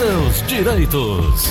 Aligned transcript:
seus 0.00 0.40
direitos. 0.46 1.50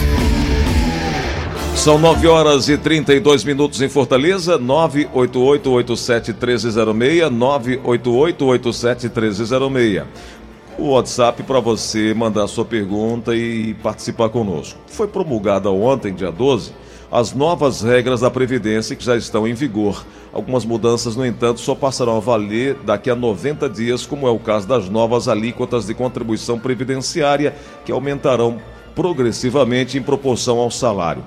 São 1.76 2.00
9 2.00 2.28
horas 2.28 2.68
e 2.68 2.80
32 2.80 3.44
minutos 3.44 3.80
em 3.80 3.88
Fortaleza, 3.88 4.58
988-87-1306, 4.58 7.30
988-87-1306. 7.30 10.04
O 10.80 10.94
WhatsApp 10.94 11.44
para 11.44 11.60
você 11.60 12.12
mandar 12.16 12.48
sua 12.48 12.66
pergunta 12.66 13.36
e 13.36 13.76
participar 13.84 14.30
conosco. 14.30 14.80
Foi 14.88 15.08
promulgada 15.08 15.70
ontem, 15.70 16.12
dia 16.12 16.32
12, 16.32 16.72
as 17.12 17.34
novas 17.34 17.82
regras 17.82 18.22
da 18.22 18.30
Previdência 18.30 18.96
que 18.96 19.04
já 19.04 19.16
estão 19.16 19.48
em 19.48 19.54
vigor. 19.54 20.06
Algumas 20.32 20.64
mudanças, 20.64 21.16
no 21.16 21.26
entanto, 21.26 21.60
só 21.60 21.74
passarão 21.74 22.18
a 22.18 22.20
valer 22.20 22.76
daqui 22.86 23.10
a 23.10 23.16
90 23.16 23.68
dias, 23.68 24.06
como 24.06 24.28
é 24.28 24.32
o 24.32 24.38
caso 24.38 24.68
das 24.68 24.88
novas 24.90 25.28
alíquotas 25.28 25.88
de 25.88 25.94
contribuição 25.96 26.60
previdenciária, 26.60 27.56
que 27.84 27.92
aumentarão 27.92 28.62
progressivamente 28.94 29.98
em 29.98 30.04
proporção 30.04 30.60
ao 30.60 30.70
salário. 30.70 31.24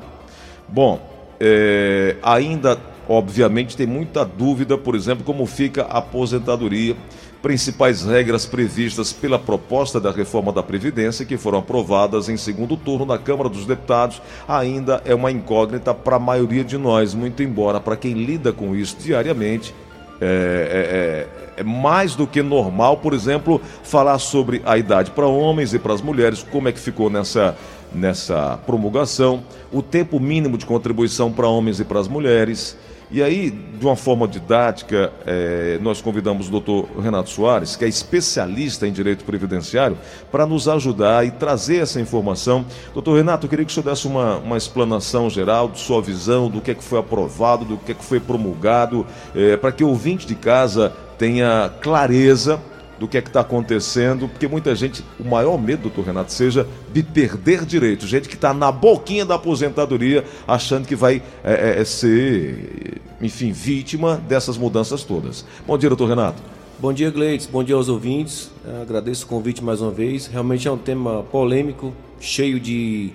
Bom, 0.68 1.00
é, 1.40 2.16
ainda, 2.22 2.78
obviamente, 3.08 3.76
tem 3.76 3.86
muita 3.86 4.24
dúvida, 4.24 4.78
por 4.78 4.94
exemplo, 4.94 5.24
como 5.24 5.44
fica 5.46 5.82
a 5.82 5.98
aposentadoria, 5.98 6.96
principais 7.42 8.02
regras 8.02 8.46
previstas 8.46 9.12
pela 9.12 9.38
proposta 9.38 10.00
da 10.00 10.12
reforma 10.12 10.52
da 10.52 10.62
Previdência, 10.62 11.26
que 11.26 11.36
foram 11.36 11.58
aprovadas 11.58 12.28
em 12.28 12.36
segundo 12.36 12.76
turno 12.76 13.04
na 13.04 13.18
Câmara 13.18 13.48
dos 13.48 13.66
Deputados, 13.66 14.22
ainda 14.46 15.02
é 15.04 15.14
uma 15.14 15.30
incógnita 15.30 15.92
para 15.92 16.16
a 16.16 16.20
maioria 16.20 16.62
de 16.62 16.78
nós, 16.78 17.12
muito 17.14 17.42
embora 17.42 17.80
para 17.80 17.96
quem 17.96 18.12
lida 18.12 18.52
com 18.52 18.76
isso 18.76 18.96
diariamente. 19.00 19.74
É, 20.20 21.26
é, 21.56 21.58
é, 21.58 21.60
é 21.60 21.64
mais 21.64 22.14
do 22.14 22.28
que 22.28 22.42
normal, 22.42 22.98
por 22.98 23.12
exemplo, 23.12 23.60
falar 23.82 24.20
sobre 24.20 24.62
a 24.64 24.78
idade 24.78 25.10
para 25.10 25.26
homens 25.26 25.74
e 25.74 25.80
para 25.80 25.92
as 25.92 26.00
mulheres, 26.00 26.46
como 26.48 26.68
é 26.68 26.72
que 26.72 26.78
ficou 26.78 27.10
nessa, 27.10 27.56
nessa 27.92 28.56
promulgação, 28.64 29.42
o 29.72 29.82
tempo 29.82 30.20
mínimo 30.20 30.56
de 30.56 30.64
contribuição 30.64 31.32
para 31.32 31.48
homens 31.48 31.80
e 31.80 31.84
para 31.84 31.98
as 31.98 32.06
mulheres. 32.06 32.76
E 33.14 33.22
aí, 33.22 33.50
de 33.50 33.84
uma 33.84 33.94
forma 33.94 34.26
didática, 34.26 35.12
é, 35.26 35.78
nós 35.82 36.00
convidamos 36.00 36.48
o 36.48 36.50
doutor 36.50 36.88
Renato 36.98 37.28
Soares, 37.28 37.76
que 37.76 37.84
é 37.84 37.88
especialista 37.88 38.88
em 38.88 38.92
direito 38.92 39.22
previdenciário, 39.22 39.98
para 40.30 40.46
nos 40.46 40.66
ajudar 40.66 41.26
e 41.26 41.30
trazer 41.30 41.82
essa 41.82 42.00
informação. 42.00 42.64
Doutor 42.94 43.18
Renato, 43.18 43.44
eu 43.44 43.50
queria 43.50 43.66
que 43.66 43.70
o 43.70 43.74
senhor 43.74 43.84
desse 43.84 44.06
uma, 44.06 44.38
uma 44.38 44.56
explanação 44.56 45.28
geral 45.28 45.68
de 45.68 45.78
sua 45.78 46.00
visão, 46.00 46.48
do 46.48 46.62
que 46.62 46.70
é 46.70 46.74
que 46.74 46.82
foi 46.82 47.00
aprovado, 47.00 47.66
do 47.66 47.76
que 47.76 47.92
é 47.92 47.94
que 47.94 48.02
foi 48.02 48.18
promulgado, 48.18 49.06
é, 49.34 49.58
para 49.58 49.72
que 49.72 49.84
o 49.84 49.88
ouvinte 49.88 50.26
de 50.26 50.34
casa 50.34 50.90
tenha 51.18 51.70
clareza 51.82 52.58
do 53.02 53.08
que 53.08 53.18
é 53.18 53.20
que 53.20 53.28
está 53.28 53.40
acontecendo, 53.40 54.28
porque 54.28 54.46
muita 54.46 54.76
gente, 54.76 55.04
o 55.18 55.28
maior 55.28 55.60
medo, 55.60 55.82
doutor 55.82 56.04
Renato, 56.04 56.32
seja 56.32 56.68
de 56.92 57.02
perder 57.02 57.64
direito. 57.64 58.06
Gente 58.06 58.28
que 58.28 58.36
está 58.36 58.54
na 58.54 58.70
boquinha 58.70 59.26
da 59.26 59.34
aposentadoria, 59.34 60.24
achando 60.46 60.86
que 60.86 60.94
vai 60.94 61.20
é, 61.42 61.80
é, 61.80 61.84
ser, 61.84 63.00
enfim, 63.20 63.50
vítima 63.50 64.22
dessas 64.28 64.56
mudanças 64.56 65.02
todas. 65.02 65.44
Bom 65.66 65.76
dia, 65.76 65.88
doutor 65.88 66.10
Renato. 66.10 66.40
Bom 66.78 66.92
dia, 66.92 67.10
Gleides. 67.10 67.46
Bom 67.46 67.64
dia 67.64 67.74
aos 67.74 67.88
ouvintes. 67.88 68.52
Agradeço 68.80 69.24
o 69.24 69.28
convite 69.28 69.64
mais 69.64 69.80
uma 69.80 69.90
vez. 69.90 70.28
Realmente 70.28 70.68
é 70.68 70.70
um 70.70 70.78
tema 70.78 71.24
polêmico, 71.24 71.92
cheio 72.20 72.60
de 72.60 73.10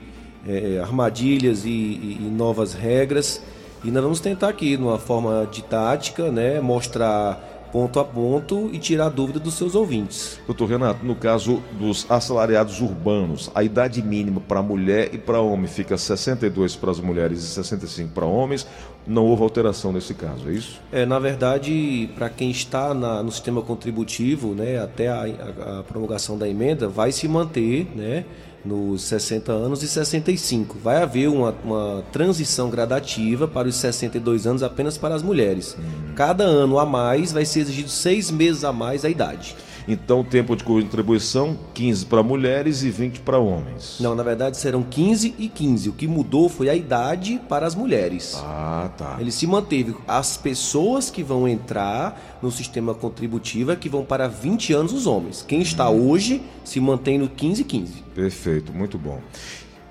é, 0.45 0.81
armadilhas 0.81 1.63
e, 1.63 1.69
e, 1.69 2.17
e 2.19 2.29
novas 2.29 2.73
regras. 2.73 3.41
E 3.85 3.91
nós 3.91 4.03
vamos 4.03 4.19
tentar 4.19 4.49
aqui, 4.49 4.75
numa 4.75 4.99
forma 4.99 5.47
didática, 5.49 6.29
né, 6.29 6.59
mostrar 6.59 7.56
ponto 7.71 7.99
a 7.99 8.05
ponto 8.05 8.69
e 8.71 8.79
tirar 8.79 9.09
dúvida 9.09 9.39
dos 9.39 9.53
seus 9.53 9.75
ouvintes. 9.75 10.39
Doutor 10.45 10.69
Renato, 10.69 11.05
no 11.05 11.15
caso 11.15 11.61
dos 11.79 12.05
assalariados 12.09 12.81
urbanos, 12.81 13.51
a 13.53 13.63
idade 13.63 14.01
mínima 14.01 14.41
para 14.41 14.61
mulher 14.61 15.13
e 15.13 15.17
para 15.17 15.39
homem 15.39 15.67
fica 15.67 15.97
62 15.97 16.75
para 16.75 16.91
as 16.91 16.99
mulheres 16.99 17.43
e 17.43 17.47
65 17.47 18.13
para 18.13 18.25
homens. 18.25 18.67
Não 19.07 19.25
houve 19.25 19.41
alteração 19.41 19.93
nesse 19.93 20.13
caso, 20.13 20.49
é 20.49 20.51
isso? 20.51 20.81
É, 20.91 21.05
na 21.05 21.17
verdade, 21.17 22.09
para 22.15 22.29
quem 22.29 22.51
está 22.51 22.93
na, 22.93 23.23
no 23.23 23.31
sistema 23.31 23.61
contributivo, 23.61 24.53
né, 24.53 24.79
até 24.79 25.07
a, 25.07 25.21
a, 25.21 25.79
a 25.79 25.83
promulgação 25.83 26.37
da 26.37 26.47
emenda, 26.47 26.89
vai 26.89 27.11
se 27.11 27.27
manter, 27.27 27.87
né? 27.95 28.25
nos 28.65 29.03
60 29.03 29.51
anos 29.51 29.81
e 29.81 29.87
65. 29.87 30.77
Vai 30.79 31.01
haver 31.01 31.29
uma, 31.29 31.55
uma 31.63 32.03
transição 32.11 32.69
gradativa 32.69 33.47
para 33.47 33.67
os 33.67 33.75
62 33.75 34.45
anos 34.45 34.61
apenas 34.61 34.97
para 34.97 35.15
as 35.15 35.23
mulheres. 35.23 35.77
Hum. 35.79 36.13
Cada 36.15 36.43
ano 36.43 36.77
a 36.77 36.85
mais 36.85 37.31
vai 37.31 37.45
ser 37.45 37.61
exigido 37.61 37.89
seis 37.89 38.29
meses 38.29 38.63
a 38.63 38.73
mais 38.73 39.05
a 39.05 39.09
idade. 39.09 39.55
Então, 39.87 40.19
o 40.19 40.23
tempo 40.23 40.55
de 40.55 40.63
contribuição, 40.63 41.57
15 41.73 42.05
para 42.07 42.21
mulheres 42.21 42.83
e 42.83 42.89
20 42.89 43.21
para 43.21 43.39
homens. 43.39 43.97
Não, 44.01 44.13
na 44.13 44.23
verdade 44.23 44.57
serão 44.57 44.83
15 44.83 45.35
e 45.39 45.47
15. 45.47 45.89
O 45.89 45.93
que 45.93 46.07
mudou 46.07 46.49
foi 46.49 46.69
a 46.69 46.75
idade 46.75 47.39
para 47.47 47.65
as 47.65 47.73
mulheres. 47.73 48.35
Ah, 48.43 48.89
tá. 48.97 49.15
Ele 49.19 49.31
se 49.31 49.47
manteve. 49.47 49.95
As 50.05 50.35
pessoas 50.35 51.09
que 51.09 51.23
vão 51.23 51.47
entrar 51.47 52.37
no 52.41 52.51
sistema 52.51 52.93
contributivo 52.93 53.71
é 53.71 53.75
que 53.75 53.87
vão 53.87 54.03
para 54.03 54.27
20 54.27 54.73
anos 54.73 54.91
os 54.91 55.07
homens. 55.07 55.45
Quem 55.47 55.61
está 55.61 55.89
hum. 55.89 56.09
hoje 56.09 56.41
se 56.65 56.79
mantém 56.79 57.17
no 57.17 57.29
15 57.29 57.61
e 57.61 57.65
15. 57.65 57.93
Perfeito, 58.13 58.73
muito 58.73 58.97
bom. 58.97 59.21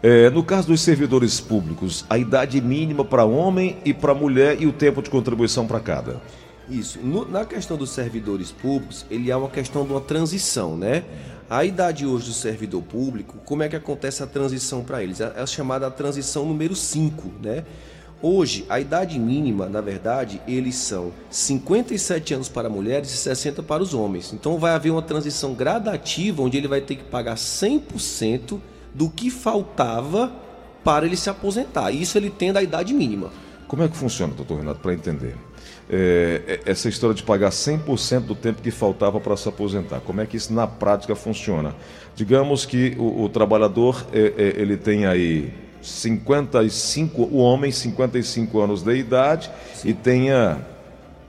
É, 0.03 0.29
no 0.29 0.45
caso 0.45 0.69
dos 0.69 0.83
servidores 0.83 1.41
públicos, 1.41 2.05
a 2.09 2.19
idade 2.19 2.61
mínima 2.61 3.05
para 3.05 3.25
homem 3.25 3.79
e 3.85 3.95
para 3.95 4.15
mulher 4.15 4.61
e 4.61 4.67
o 4.67 4.73
tempo 4.73 5.01
de 5.01 5.09
contribuição 5.09 5.67
para 5.67 5.81
cada. 5.81 6.21
Isso. 6.69 6.99
No, 6.99 7.29
na 7.29 7.45
questão 7.45 7.77
dos 7.77 7.91
servidores 7.91 8.51
públicos, 8.51 9.07
ele 9.11 9.31
é 9.31 9.37
uma 9.37 9.49
questão 9.49 9.85
de 9.85 9.93
uma 9.93 10.01
transição, 10.01 10.77
né? 10.77 11.05
A 11.49 11.65
idade 11.65 12.05
hoje 12.05 12.27
do 12.27 12.33
servidor 12.33 12.83
público, 12.83 13.39
como 13.45 13.63
é 13.63 13.69
que 13.69 13.77
acontece 13.77 14.23
a 14.23 14.27
transição 14.27 14.83
para 14.83 15.03
eles? 15.03 15.21
É 15.21 15.41
a 15.41 15.47
chamada 15.47 15.89
transição 15.91 16.45
número 16.45 16.75
5, 16.75 17.31
né? 17.41 17.65
Hoje, 18.21 18.65
a 18.69 18.81
idade 18.81 19.19
mínima, 19.19 19.69
na 19.69 19.81
verdade, 19.81 20.41
eles 20.49 20.75
são 20.75 21.13
57 21.31 22.35
anos 22.35 22.49
para 22.49 22.69
mulheres 22.69 23.13
e 23.13 23.17
60 23.17 23.63
para 23.63 23.83
os 23.83 23.95
homens. 23.95 24.33
Então 24.33 24.59
vai 24.59 24.73
haver 24.73 24.91
uma 24.91 25.03
transição 25.03 25.55
gradativa 25.55 26.43
onde 26.43 26.57
ele 26.57 26.67
vai 26.67 26.81
ter 26.81 26.97
que 26.97 27.05
pagar 27.05 27.37
100% 27.37 28.59
do 28.95 29.11
que 29.11 29.31
faltava 29.31 30.33
para 30.83 31.05
ele 31.05 31.17
se 31.17 31.29
aposentar. 31.29 31.91
Isso 31.91 32.17
ele 32.17 32.31
tendo 32.31 32.57
a 32.57 32.63
idade 32.63 32.95
mínima. 32.95 33.31
Como 33.69 33.83
é 33.83 33.89
que 33.89 33.97
funciona, 33.97 34.33
doutor 34.33 34.59
Renato, 34.59 34.81
para 34.81 34.95
entender? 34.95 35.37
É, 35.89 36.43
é, 36.47 36.71
essa 36.71 36.89
história 36.89 37.15
de 37.15 37.23
pagar 37.23 37.51
100% 37.51 38.21
do 38.21 38.35
tempo 38.35 38.61
que 38.61 38.73
faltava 38.73 39.21
para 39.21 39.37
se 39.37 39.49
aposentar. 39.49 40.01
Como 40.01 40.21
é 40.21 40.27
que 40.27 40.37
isso 40.37 40.53
na 40.53 40.67
prática 40.67 41.15
funciona? 41.15 41.75
Digamos 42.15 42.67
que 42.67 42.97
o, 42.99 43.23
o 43.23 43.29
trabalhador 43.29 44.05
é, 44.13 44.33
é 44.37 44.61
ele 44.61 44.77
tem 44.77 45.07
aí 45.07 45.53
55, 45.81 47.23
o 47.23 47.37
homem 47.37 47.71
55 47.71 48.61
anos 48.61 48.83
de 48.83 48.97
idade 48.97 49.51
Sim. 49.75 49.91
e 49.91 49.95
tenha 49.95 50.59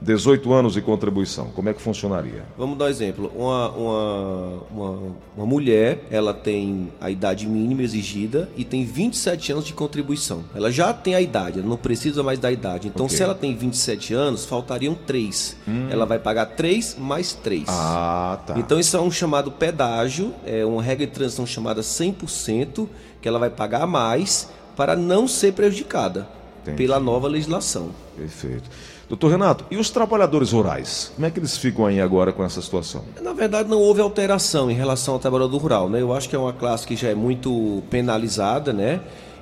18 0.02 0.54
anos 0.54 0.74
de 0.74 0.82
contribuição, 0.82 1.48
como 1.56 1.70
é 1.70 1.74
que 1.74 1.82
funcionaria? 1.82 2.44
Vamos 2.58 2.78
dar 2.78 2.86
um 2.86 2.88
exemplo. 2.88 3.32
Uma, 3.36 3.70
uma, 3.72 4.64
uma, 4.72 5.00
uma, 5.36 5.46
mulher, 5.46 6.06
ela 6.12 6.34
tem 6.34 6.92
a 7.02 7.10
idade 7.10 7.48
mínima 7.48 7.82
exigida 7.82 8.50
e 8.56 8.64
tem 8.64 8.86
27 8.86 9.52
anos 9.52 9.66
de 9.66 9.74
contribuição. 9.74 10.44
Ela 10.54 10.72
já 10.72 10.94
tem 10.94 11.16
a 11.16 11.22
idade, 11.22 11.60
ela 11.60 11.68
não 11.68 11.78
precisa 11.78 12.22
mais 12.22 12.38
da 12.38 12.52
idade. 12.52 12.88
Então, 12.88 13.06
okay. 13.08 13.18
se 13.18 13.24
ela 13.24 13.34
tem 13.34 13.56
27 13.56 14.14
anos, 14.14 14.46
faltariam 14.46 14.94
3. 14.94 15.58
Hum. 15.68 15.88
Ela 15.90 16.06
vai 16.06 16.20
pagar 16.20 16.46
3 16.46 16.98
mais 17.00 17.34
3. 17.34 17.64
Ah, 17.68 18.40
tá. 18.46 18.54
Então, 18.58 18.80
isso 18.80 18.96
é 18.96 19.02
um 19.02 19.12
chamado 19.12 19.52
pedágio, 19.52 20.34
é 20.46 20.64
uma 20.64 20.82
regra 20.82 21.08
de 21.08 21.12
transição 21.12 21.46
chamada 21.46 21.82
100%, 21.82 22.88
que 23.20 23.28
ela 23.28 23.40
vai 23.40 23.50
pagar 23.50 23.88
mais 23.88 24.50
para 24.76 24.96
não 24.96 25.28
ser 25.28 25.54
prejudicada 25.54 26.28
Entendi. 26.62 26.78
pela 26.78 27.00
nova 27.00 27.28
legislação. 27.28 27.90
Perfeito. 28.16 28.70
Doutor 29.10 29.32
Renato, 29.32 29.64
e 29.72 29.78
os 29.78 29.90
trabalhadores 29.90 30.52
rurais? 30.52 31.14
Como 31.16 31.26
é 31.26 31.32
que 31.32 31.40
eles 31.40 31.58
ficam 31.58 31.86
aí 31.86 32.02
agora 32.02 32.34
com 32.34 32.44
essa 32.44 32.62
situação? 32.62 33.06
Na 33.22 33.32
verdade, 33.32 33.70
não 33.70 33.80
houve 33.80 34.02
alteração 34.02 34.70
em 34.70 34.74
relação 34.74 35.14
ao 35.14 35.20
trabalhador 35.20 35.58
rural, 35.58 35.90
né? 35.90 36.02
Eu 36.02 36.14
acho 36.14 36.28
que 36.28 36.36
é 36.36 36.40
uma 36.40 36.52
classe 36.52 36.86
que 36.86 36.96
já 36.96 37.08
é 37.08 37.16
muito 37.16 37.82
penalizada, 37.90 38.74
né? 38.74 39.00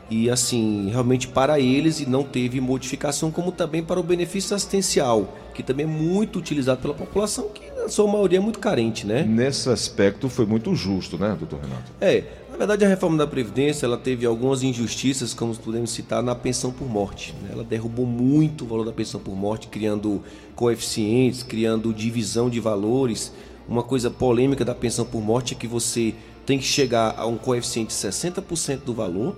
E 0.08 0.30
assim, 0.30 0.90
realmente 0.92 1.28
para 1.28 1.60
eles 1.60 2.00
e 2.00 2.08
não 2.08 2.24
teve 2.24 2.62
modificação, 2.62 3.32
como 3.32 3.52
também 3.52 3.84
para 3.84 4.00
o 4.00 4.04
benefício 4.04 4.56
assistencial, 4.56 5.34
que 5.52 5.64
também 5.64 5.86
é 5.86 5.90
muito 5.90 6.38
utilizado 6.38 6.80
pela 6.80 6.94
população, 6.94 7.50
que 7.50 7.72
na 7.72 7.90
sua 7.90 8.08
maioria 8.08 8.38
é 8.38 8.42
muito 8.42 8.60
carente, 8.60 9.08
né? 9.08 9.24
Nesse 9.24 9.68
aspecto 9.68 10.30
foi 10.30 10.46
muito 10.46 10.76
justo, 10.76 11.18
né, 11.18 11.36
doutor 11.40 11.60
Renato? 11.60 11.92
É, 12.00 12.24
na 12.56 12.60
verdade, 12.60 12.86
a 12.86 12.88
reforma 12.88 13.18
da 13.18 13.28
Previdência 13.28 13.86
ela 13.86 13.98
teve 13.98 14.26
algumas 14.26 14.64
injustiças, 14.64 15.34
como 15.34 15.54
podemos 15.58 15.92
citar, 15.92 16.24
na 16.24 16.34
pensão 16.34 16.72
por 16.72 16.88
morte. 16.88 17.36
Né? 17.44 17.50
Ela 17.52 17.66
derrubou 17.66 18.06
muito 18.06 18.64
o 18.64 18.68
valor 18.68 18.86
da 18.86 18.94
pensão 18.94 19.20
por 19.20 19.36
morte, 19.36 19.68
criando 19.68 20.24
coeficientes, 20.56 21.44
criando 21.44 21.94
divisão 21.94 22.50
de 22.50 22.62
valores. 22.62 23.34
Uma 23.68 23.84
coisa 23.84 24.10
polêmica 24.10 24.64
da 24.64 24.74
pensão 24.74 25.04
por 25.04 25.22
morte 25.22 25.54
é 25.54 25.58
que 25.58 25.68
você 25.68 26.16
tem 26.46 26.58
que 26.58 26.64
chegar 26.64 27.16
a 27.18 27.26
um 27.26 27.38
coeficiente 27.38 27.90
de 27.90 27.96
60% 27.96 28.86
do 28.86 28.94
valor. 28.94 29.36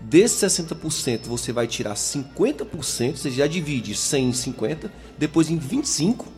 Desse 0.00 0.46
60%, 0.46 1.22
você 1.24 1.50
vai 1.50 1.66
tirar 1.66 1.94
50%, 1.94 3.16
você 3.16 3.30
já 3.32 3.48
divide 3.48 3.96
100 3.96 4.28
em 4.28 4.32
50, 4.32 4.92
depois 5.18 5.50
em 5.50 5.58
25. 5.58 6.28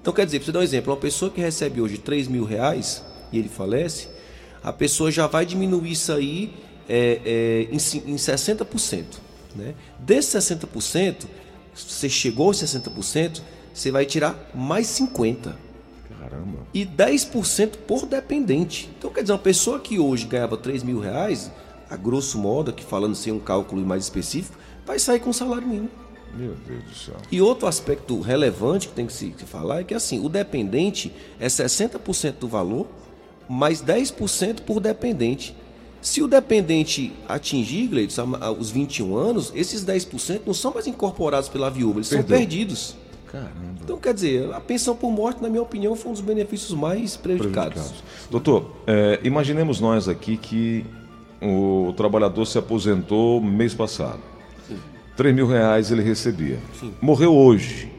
Então, 0.00 0.14
quer 0.14 0.24
dizer, 0.24 0.38
para 0.38 0.46
você 0.46 0.52
dar 0.52 0.60
um 0.60 0.62
exemplo, 0.62 0.92
uma 0.94 0.98
pessoa 0.98 1.30
que 1.30 1.40
recebe 1.40 1.82
hoje 1.82 1.98
3 1.98 2.28
mil 2.28 2.44
reais 2.44 3.04
e 3.30 3.38
ele 3.38 3.48
falece, 3.48 4.15
a 4.66 4.72
pessoa 4.72 5.12
já 5.12 5.28
vai 5.28 5.46
diminuir 5.46 5.92
isso 5.92 6.12
aí 6.12 6.52
é, 6.88 7.20
é, 7.24 7.68
em, 7.70 7.76
em 7.76 8.16
60%. 8.16 9.04
Né? 9.54 9.74
Desses 9.96 10.34
60%, 10.44 11.26
você 11.72 12.08
chegou 12.08 12.48
aos 12.48 12.56
60%, 12.56 13.42
você 13.72 13.92
vai 13.92 14.04
tirar 14.04 14.50
mais 14.52 14.88
50%. 14.88 15.52
Caramba. 16.18 16.58
E 16.74 16.84
10% 16.84 17.76
por 17.86 18.06
dependente. 18.06 18.90
Então, 18.98 19.12
quer 19.12 19.20
dizer, 19.20 19.34
uma 19.34 19.38
pessoa 19.38 19.78
que 19.78 20.00
hoje 20.00 20.26
ganhava 20.26 20.56
3 20.56 20.82
mil 20.82 20.98
reais, 20.98 21.48
a 21.88 21.96
grosso 21.96 22.36
modo, 22.36 22.72
aqui 22.72 22.84
falando 22.84 23.14
sem 23.14 23.32
um 23.32 23.38
cálculo 23.38 23.86
mais 23.86 24.02
específico, 24.02 24.58
vai 24.84 24.98
sair 24.98 25.20
com 25.20 25.32
salário 25.32 25.68
mínimo. 25.68 25.90
Meu 26.34 26.54
Deus 26.66 26.82
do 26.82 26.94
céu. 26.94 27.16
E 27.30 27.40
outro 27.40 27.68
aspecto 27.68 28.20
relevante 28.20 28.88
que 28.88 28.94
tem 28.94 29.06
que 29.06 29.12
se 29.12 29.32
falar 29.46 29.82
é 29.82 29.84
que 29.84 29.94
assim, 29.94 30.24
o 30.24 30.28
dependente 30.28 31.12
é 31.38 31.46
60% 31.46 32.32
do 32.40 32.48
valor, 32.48 32.88
mais 33.48 33.82
10% 33.82 34.60
por 34.62 34.80
dependente. 34.80 35.54
Se 36.00 36.22
o 36.22 36.28
dependente 36.28 37.12
atingir, 37.28 37.88
Gleidson, 37.88 38.38
os 38.58 38.70
21 38.70 39.16
anos, 39.16 39.52
esses 39.54 39.84
10% 39.84 40.42
não 40.46 40.54
são 40.54 40.72
mais 40.72 40.86
incorporados 40.86 41.48
pela 41.48 41.68
viúva, 41.70 41.98
eles 41.98 42.08
Perdeu. 42.08 42.28
são 42.28 42.36
perdidos. 42.38 42.96
Caramba. 43.26 43.50
Então, 43.82 43.98
quer 43.98 44.14
dizer, 44.14 44.52
a 44.54 44.60
pensão 44.60 44.94
por 44.94 45.10
morte, 45.10 45.42
na 45.42 45.48
minha 45.48 45.62
opinião, 45.62 45.96
foi 45.96 46.10
um 46.10 46.12
dos 46.12 46.22
benefícios 46.22 46.72
mais 46.78 47.16
prejudicados. 47.16 47.74
prejudicados. 47.74 48.04
Doutor, 48.30 48.70
é, 48.86 49.20
imaginemos 49.24 49.80
nós 49.80 50.08
aqui 50.08 50.36
que 50.36 50.84
o 51.42 51.92
trabalhador 51.96 52.46
se 52.46 52.56
aposentou 52.56 53.40
mês 53.40 53.74
passado. 53.74 54.20
Sim. 54.68 54.78
3 55.16 55.34
mil 55.34 55.46
reais 55.46 55.90
ele 55.90 56.02
recebia. 56.02 56.58
Sim. 56.78 56.94
Morreu 57.00 57.34
hoje. 57.34 57.90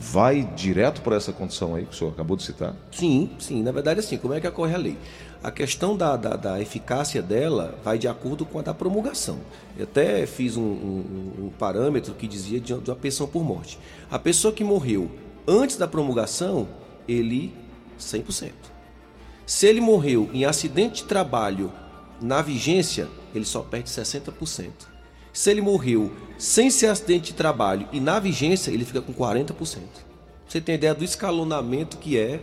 Vai 0.00 0.44
direto 0.54 1.02
para 1.02 1.16
essa 1.16 1.32
condição 1.32 1.74
aí 1.74 1.84
que 1.84 1.92
o 1.92 1.96
senhor 1.96 2.10
acabou 2.10 2.36
de 2.36 2.44
citar? 2.44 2.74
Sim, 2.92 3.30
sim. 3.40 3.62
Na 3.64 3.72
verdade, 3.72 3.98
assim, 3.98 4.16
como 4.16 4.32
é 4.32 4.40
que 4.40 4.46
ocorre 4.46 4.72
a 4.72 4.78
lei? 4.78 4.96
A 5.42 5.50
questão 5.50 5.96
da, 5.96 6.16
da, 6.16 6.36
da, 6.36 6.60
eficácia 6.60 7.20
dela 7.20 7.76
vai 7.82 7.98
de 7.98 8.06
acordo 8.06 8.46
com 8.46 8.60
a 8.60 8.62
da 8.62 8.72
promulgação. 8.72 9.38
Eu 9.76 9.84
até 9.84 10.24
fiz 10.24 10.56
um, 10.56 10.62
um, 10.62 11.34
um 11.46 11.50
parâmetro 11.58 12.14
que 12.14 12.28
dizia 12.28 12.60
de, 12.60 12.74
uma 12.74 12.94
pensão 12.94 13.26
por 13.26 13.42
morte. 13.42 13.78
A 14.08 14.18
pessoa 14.20 14.54
que 14.54 14.62
morreu 14.62 15.10
antes 15.46 15.76
da 15.76 15.88
promulgação, 15.88 16.68
ele 17.08 17.52
100%. 17.98 18.52
Se 19.44 19.66
ele 19.66 19.80
morreu 19.80 20.30
em 20.32 20.44
acidente 20.44 21.02
de 21.02 21.08
trabalho 21.08 21.72
na 22.20 22.40
vigência, 22.40 23.08
ele 23.34 23.44
só 23.44 23.62
perde 23.62 23.90
60%. 23.90 24.70
Se 25.32 25.50
ele 25.50 25.60
morreu 25.60 26.10
sem 26.36 26.70
ser 26.70 26.86
acidente 26.86 27.32
de 27.32 27.34
trabalho 27.34 27.88
e 27.92 28.00
na 28.00 28.18
vigência, 28.18 28.70
ele 28.70 28.84
fica 28.84 29.00
com 29.00 29.12
40%. 29.12 29.78
Você 30.46 30.60
tem 30.60 30.76
ideia 30.76 30.94
do 30.94 31.04
escalonamento 31.04 31.98
que 31.98 32.18
é 32.18 32.40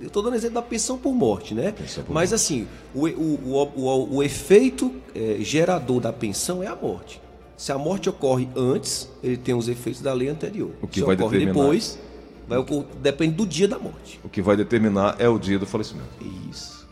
eu 0.00 0.08
estou 0.08 0.20
dando 0.20 0.34
exemplo 0.34 0.56
da 0.56 0.62
pensão 0.62 0.98
por 0.98 1.14
morte, 1.14 1.54
né? 1.54 1.72
Por 1.72 2.12
Mas 2.12 2.30
morte. 2.30 2.34
assim, 2.34 2.66
o, 2.92 3.06
o, 3.06 3.72
o, 3.76 4.16
o 4.16 4.22
efeito 4.22 4.92
é, 5.14 5.36
gerador 5.40 6.00
da 6.00 6.12
pensão 6.12 6.60
é 6.60 6.66
a 6.66 6.74
morte. 6.74 7.22
Se 7.56 7.72
a 7.72 7.78
morte 7.78 8.08
ocorre 8.08 8.48
antes, 8.54 9.08
ele 9.22 9.36
tem 9.36 9.54
os 9.54 9.68
efeitos 9.68 10.02
da 10.02 10.12
lei 10.12 10.28
anterior. 10.28 10.72
O 10.82 10.86
que 10.86 11.00
Se 11.00 11.06
vai 11.06 11.14
ocorre 11.14 11.38
determinar... 11.38 11.62
depois, 11.64 11.98
vai 12.46 12.58
ocorrer, 12.58 12.84
depende 13.00 13.34
do 13.34 13.46
dia 13.46 13.68
da 13.68 13.78
morte. 13.78 14.20
O 14.24 14.28
que 14.28 14.42
vai 14.42 14.56
determinar 14.56 15.16
é 15.18 15.28
o 15.28 15.38
dia 15.38 15.58
do 15.58 15.66
falecimento. 15.66 16.08
Isso. 16.50 16.86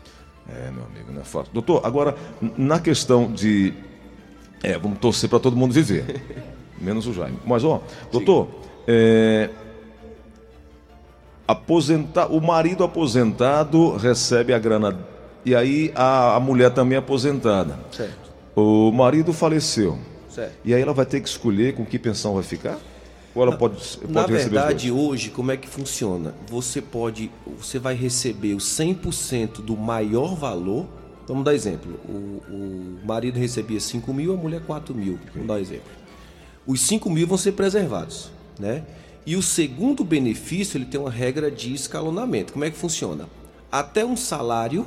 É, 0.49 0.71
meu 0.71 0.85
amigo, 0.85 1.11
não 1.11 1.21
é 1.21 1.23
fácil. 1.23 1.51
Doutor, 1.53 1.85
agora, 1.85 2.15
na 2.57 2.79
questão 2.79 3.31
de. 3.31 3.73
É, 4.65 4.79
vamos 4.79 4.97
torcer 4.97 5.29
para 5.29 5.39
todo 5.39 5.55
mundo 5.55 5.73
viver. 5.73 6.21
Menos 6.81 7.05
o 7.05 7.13
Jaime. 7.13 7.37
Mas, 7.45 7.63
ó, 7.63 7.83
doutor, 8.11 8.47
é, 8.87 9.49
aposenta, 11.47 12.25
o 12.25 12.41
marido 12.41 12.83
aposentado 12.83 13.95
recebe 13.95 14.53
a 14.53 14.59
grana 14.59 14.97
e 15.45 15.55
aí 15.55 15.91
a, 15.93 16.35
a 16.35 16.39
mulher 16.39 16.71
também 16.71 16.95
é 16.95 16.99
aposentada. 16.99 17.79
Certo. 17.91 18.33
O 18.55 18.91
marido 18.91 19.31
faleceu. 19.31 19.99
Certo. 20.29 20.53
E 20.65 20.73
aí 20.73 20.81
ela 20.81 20.93
vai 20.93 21.05
ter 21.05 21.21
que 21.21 21.29
escolher 21.29 21.75
com 21.75 21.85
que 21.85 21.99
pensão 21.99 22.33
vai 22.33 22.43
ficar? 22.43 22.79
Ou 23.35 23.43
ela 23.43 23.55
pode, 23.55 23.75
pode 23.97 24.11
Na 24.11 24.25
verdade, 24.25 24.91
hoje, 24.91 25.29
como 25.29 25.51
é 25.51 25.57
que 25.57 25.67
funciona? 25.67 26.33
Você 26.49 26.81
pode, 26.81 27.29
você 27.59 27.77
vai 27.77 27.93
receber 27.93 28.55
o 28.55 28.57
100% 28.57 29.61
do 29.61 29.77
maior 29.77 30.35
valor. 30.35 30.87
Vamos 31.27 31.43
dar 31.43 31.53
exemplo. 31.53 31.99
O, 32.07 32.41
o 32.49 32.99
marido 33.05 33.39
recebia 33.39 33.79
5 33.79 34.13
mil, 34.13 34.33
a 34.33 34.37
mulher 34.37 34.61
4 34.61 34.93
mil. 34.93 35.19
Vamos 35.33 35.47
dar 35.47 35.59
exemplo. 35.59 35.91
Os 36.65 36.81
5 36.81 37.09
mil 37.09 37.27
vão 37.27 37.37
ser 37.37 37.53
preservados, 37.53 38.31
né? 38.59 38.83
E 39.25 39.35
o 39.35 39.41
segundo 39.41 40.03
benefício, 40.03 40.77
ele 40.77 40.85
tem 40.85 40.99
uma 40.99 41.09
regra 41.09 41.49
de 41.49 41.73
escalonamento. 41.73 42.53
Como 42.53 42.63
é 42.63 42.69
que 42.69 42.77
funciona? 42.77 43.27
Até 43.71 44.05
um 44.05 44.15
salário, 44.15 44.85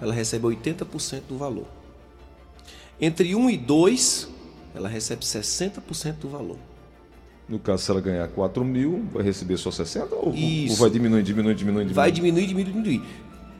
ela 0.00 0.14
recebe 0.14 0.46
80% 0.46 1.22
do 1.28 1.36
valor. 1.36 1.66
Entre 3.00 3.34
1 3.34 3.50
e 3.50 3.56
2, 3.56 4.28
ela 4.74 4.88
recebe 4.88 5.24
60% 5.24 6.14
do 6.20 6.28
valor. 6.28 6.56
No 7.48 7.58
caso, 7.58 7.82
se 7.82 7.90
ela 7.90 8.00
ganhar 8.00 8.28
4 8.28 8.64
mil, 8.64 9.04
vai 9.12 9.24
receber 9.24 9.56
só 9.56 9.72
60? 9.72 10.14
Ou, 10.14 10.28
ou 10.28 10.76
vai 10.76 10.88
diminuir, 10.88 11.22
diminuir, 11.24 11.54
diminuir, 11.54 11.54
diminuir? 11.56 11.92
Vai 11.92 12.12
diminuir, 12.12 12.46
diminuir, 12.46 12.72
diminuir. 12.72 13.02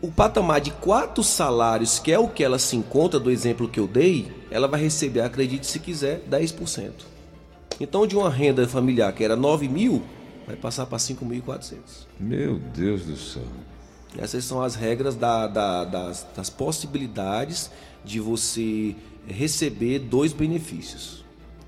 O 0.03 0.11
patamar 0.11 0.61
de 0.61 0.71
quatro 0.71 1.23
salários, 1.23 1.99
que 1.99 2.11
é 2.11 2.19
o 2.19 2.27
que 2.27 2.43
ela 2.43 2.59
se 2.59 2.75
encontra 2.75 3.21
do 3.21 3.31
exemplo 3.31 3.69
que 3.69 3.79
eu 3.79 3.87
dei, 3.87 4.33
ela 4.51 4.67
vai 4.67 4.81
receber, 4.81 5.21
acredite 5.21 5.67
se 5.67 5.79
quiser, 5.79 6.23
10%. 6.31 6.93
Então, 7.79 8.07
de 8.07 8.17
uma 8.17 8.31
renda 8.31 8.67
familiar 8.67 9.13
que 9.13 9.23
era 9.23 9.37
9 9.37 9.69
mil, 9.69 10.03
vai 10.47 10.57
passar 10.57 10.87
para 10.87 10.99
5.400. 10.99 11.77
Meu 12.19 12.59
Deus 12.59 13.05
do 13.05 13.17
céu. 13.17 13.43
Essas 14.19 14.45
são 14.45 14.63
as 14.63 14.75
regras 14.75 15.15
da, 15.15 15.47
da, 15.47 15.85
das, 15.85 16.27
das 16.35 16.51
possibilidades 16.51 17.71
de 18.05 18.19
você 18.19 18.97
receber 19.27 20.01
dois 20.01 20.33
benefícios. 20.33 21.20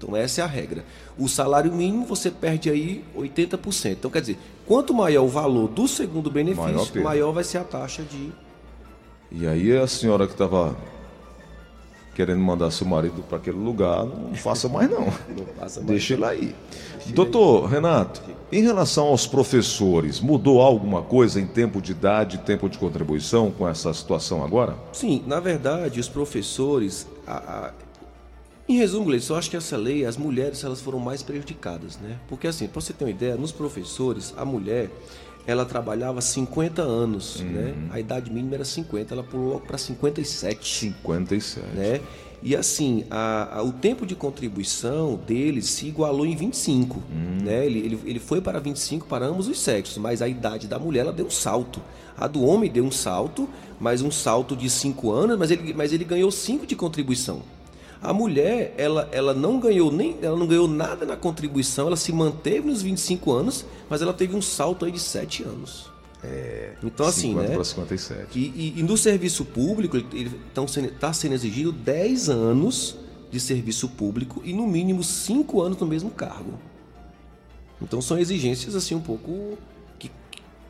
Então 0.03 0.17
essa 0.17 0.41
é 0.41 0.45
a 0.45 0.47
regra. 0.47 0.85
O 1.17 1.29
salário 1.29 1.73
mínimo 1.73 2.05
você 2.05 2.31
perde 2.31 2.69
aí 2.69 3.05
80%. 3.17 3.93
Então 3.93 4.11
quer 4.11 4.21
dizer, 4.21 4.39
quanto 4.67 4.93
maior 4.93 5.23
o 5.23 5.29
valor 5.29 5.69
do 5.69 5.87
segundo 5.87 6.31
benefício, 6.31 6.65
maior, 6.65 6.97
maior 6.97 7.33
vai 7.33 7.45
ser 7.45 7.59
a 7.59 7.65
taxa 7.65 8.03
de. 8.03 8.33
E 9.31 9.47
aí 9.47 9.77
a 9.77 9.87
senhora 9.87 10.27
que 10.27 10.33
estava 10.33 10.77
querendo 12.15 12.41
mandar 12.41 12.71
seu 12.71 12.87
marido 12.87 13.23
para 13.23 13.39
aquele 13.39 13.57
lugar, 13.57 14.05
não 14.05 14.35
faça 14.35 14.69
mais 14.69 14.91
não. 14.91 15.07
não 15.35 15.47
faça 15.59 15.81
mais 15.81 15.87
Deixa 15.87 16.15
ele 16.15 16.25
aí. 16.25 16.55
Doutor 17.07 17.67
Renato, 17.67 18.23
em 18.51 18.63
relação 18.63 19.07
aos 19.07 19.27
professores, 19.27 20.21
mudou 20.21 20.61
alguma 20.61 21.03
coisa 21.03 21.41
em 21.41 21.47
tempo 21.47 21.81
de 21.81 21.93
idade, 21.93 22.39
tempo 22.39 22.69
de 22.69 22.79
contribuição 22.79 23.51
com 23.51 23.67
essa 23.67 23.93
situação 23.95 24.45
agora? 24.45 24.77
Sim, 24.93 25.25
na 25.27 25.41
verdade, 25.41 25.99
os 25.99 26.09
professores, 26.09 27.07
a, 27.27 27.33
a... 27.33 27.73
em 28.69 28.77
resumo, 28.77 29.13
eu 29.13 29.37
acho 29.37 29.51
que 29.51 29.57
essa 29.57 29.77
lei, 29.77 30.05
as 30.05 30.17
mulheres 30.17 30.63
elas 30.63 30.81
foram 30.81 30.99
mais 30.99 31.23
prejudicadas, 31.23 31.99
né? 31.99 32.19
Porque 32.29 32.47
assim, 32.47 32.69
para 32.69 32.81
você 32.81 32.93
ter 32.93 33.05
uma 33.05 33.11
ideia, 33.11 33.37
nos 33.37 33.53
professores, 33.53 34.33
a 34.37 34.45
mulher 34.45 34.91
ela 35.47 35.65
trabalhava 35.65 36.21
50 36.21 36.83
anos, 36.83 37.41
uhum. 37.41 37.47
né? 37.47 37.75
A 37.91 37.99
idade 37.99 38.31
mínima 38.31 38.55
era 38.55 38.65
50, 38.65 39.13
ela 39.13 39.25
pulou 39.25 39.61
para 39.61 39.77
57. 39.77 40.67
57. 40.67 41.67
Né? 41.75 42.01
E 42.43 42.57
assim, 42.57 43.05
a, 43.11 43.59
a, 43.59 43.63
o 43.63 43.73
tempo 43.73 44.07
de 44.07 44.15
contribuição 44.15 45.17
dele 45.17 45.63
se 45.63 45.87
igualou 45.87 46.25
em 46.25 46.37
25. 46.37 46.97
Uhum. 46.97 47.45
Né? 47.45 47.67
Ele, 47.67 47.79
ele, 47.81 48.01
ele 48.05 48.19
foi 48.21 48.41
para 48.41 48.61
25 48.61 49.07
para 49.07 49.27
ambos 49.27 49.49
os 49.49 49.59
sexos, 49.59 49.99
mas 49.99 50.23
a 50.23 50.29
idade 50.29 50.69
da 50.69 50.79
mulher 50.79 51.01
ela 51.01 51.13
deu 51.13 51.27
um 51.27 51.31
salto. 51.31 51.81
A 52.17 52.29
do 52.29 52.45
homem 52.45 52.71
deu 52.71 52.85
um 52.85 52.91
salto, 52.91 53.49
mas 53.81 54.03
um 54.03 54.11
salto 54.11 54.55
de 54.55 54.71
5 54.71 55.11
anos, 55.11 55.39
mas 55.39 55.51
ele, 55.51 55.75
mas 55.75 55.93
ele 55.93 56.05
ganhou 56.05 56.31
5 56.31 56.67
de 56.67 56.77
contribuição. 56.77 57.43
A 58.03 58.13
mulher, 58.13 58.75
ela, 58.77 59.09
ela 59.13 59.33
não 59.33 59.61
ganhou 59.61 59.93
nem, 59.93 60.17
ela 60.21 60.37
não 60.37 60.47
ganhou 60.47 60.67
nada 60.67 61.07
na 61.07 61.17
contribuição, 61.17 61.87
ela 61.87 61.97
se 61.97 62.13
manteve 62.13 62.67
nos 62.67 62.83
25 62.83 63.31
anos, 63.31 63.65
mas 63.89 64.03
ela 64.03 64.13
teve 64.13 64.35
um 64.35 64.43
salto 64.43 64.85
aí 64.85 64.91
de 64.91 64.99
7 64.99 65.45
anos. 65.45 65.91
É, 66.25 66.73
então 66.83 67.07
assim, 67.07 67.35
né? 67.35 67.49
Para 67.49 67.65
57. 67.65 68.39
E, 68.39 68.43
e, 68.43 68.81
e 68.81 68.83
no 68.83 68.97
serviço 68.97 69.45
público, 69.45 69.97
ele 69.97 70.31
está 70.49 70.67
sendo, 70.67 70.91
tá 70.93 71.13
sendo 71.13 71.35
exigido 71.35 71.71
10 71.73 72.29
anos 72.29 72.97
de 73.31 73.41
serviço 73.41 73.89
público 73.89 74.43
e 74.45 74.53
no 74.53 74.67
mínimo 74.67 75.03
5 75.03 75.61
anos 75.63 75.79
no 75.79 75.87
mesmo 75.87 76.11
cargo. 76.11 76.55
Então 77.81 78.01
são 78.01 78.19
exigências 78.19 78.77
assim 78.77 78.95
um 78.95 79.01
pouco 79.01 79.59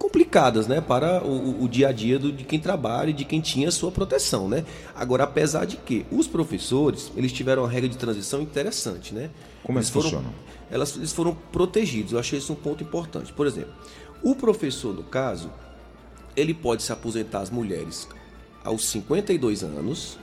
complicadas, 0.02 0.66
né, 0.66 0.80
para 0.80 1.23
o, 1.25 1.62
o 1.62 1.68
dia 1.68 1.88
a 1.88 1.92
dia 1.92 2.18
do, 2.18 2.32
de 2.32 2.42
quem 2.42 2.59
trabalha 2.59 3.11
e 3.11 3.12
de 3.12 3.25
quem 3.25 3.40
tinha 3.40 3.71
sua 3.71 3.92
proteção, 3.92 4.49
né? 4.49 4.64
Agora, 4.97 5.23
apesar 5.23 5.64
de 5.64 5.76
que 5.76 6.04
os 6.11 6.26
professores, 6.26 7.12
eles 7.16 7.30
tiveram 7.30 7.62
uma 7.62 7.68
regra 7.68 7.88
de 7.88 7.97
transição 7.97 8.42
interessante, 8.42 9.14
né? 9.14 9.30
Como 9.62 9.78
eles 9.78 9.88
é 9.88 9.92
que 9.92 10.02
funciona? 10.02 10.28
Elas, 10.68 10.97
eles 10.97 11.12
foram 11.12 11.37
protegidos. 11.52 12.12
Eu 12.12 12.18
achei 12.18 12.40
isso 12.40 12.52
um 12.52 12.56
ponto 12.56 12.82
importante. 12.82 13.32
Por 13.32 13.47
exemplo, 13.47 13.73
o 14.25 14.35
professor, 14.35 14.92
no 14.92 15.04
caso, 15.04 15.52
ele 16.35 16.52
pode 16.52 16.82
se 16.82 16.92
aposentar 16.92 17.38
as 17.38 17.50
mulheres 17.50 18.09
aos 18.64 18.85
52 18.87 19.62
anos 19.62 20.18